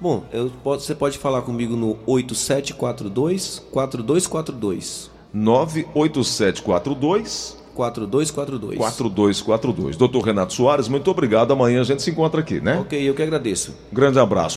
Bom, 0.00 0.24
eu, 0.32 0.50
você 0.62 0.94
pode 0.94 1.18
falar 1.18 1.42
comigo 1.42 1.76
no 1.76 1.98
8742 2.06 3.62
4242. 3.70 5.10
98742 5.32 7.66
4242. 7.76 8.78
4242. 8.78 9.96
Doutor 9.96 10.22
Renato 10.22 10.54
Soares, 10.54 10.88
muito 10.88 11.10
obrigado. 11.10 11.52
Amanhã 11.52 11.82
a 11.82 11.84
gente 11.84 12.02
se 12.02 12.10
encontra 12.10 12.40
aqui, 12.40 12.60
né? 12.60 12.78
Ok, 12.80 12.98
eu 12.98 13.14
que 13.14 13.22
agradeço. 13.22 13.76
Grande 13.92 14.18
abraço. 14.18 14.54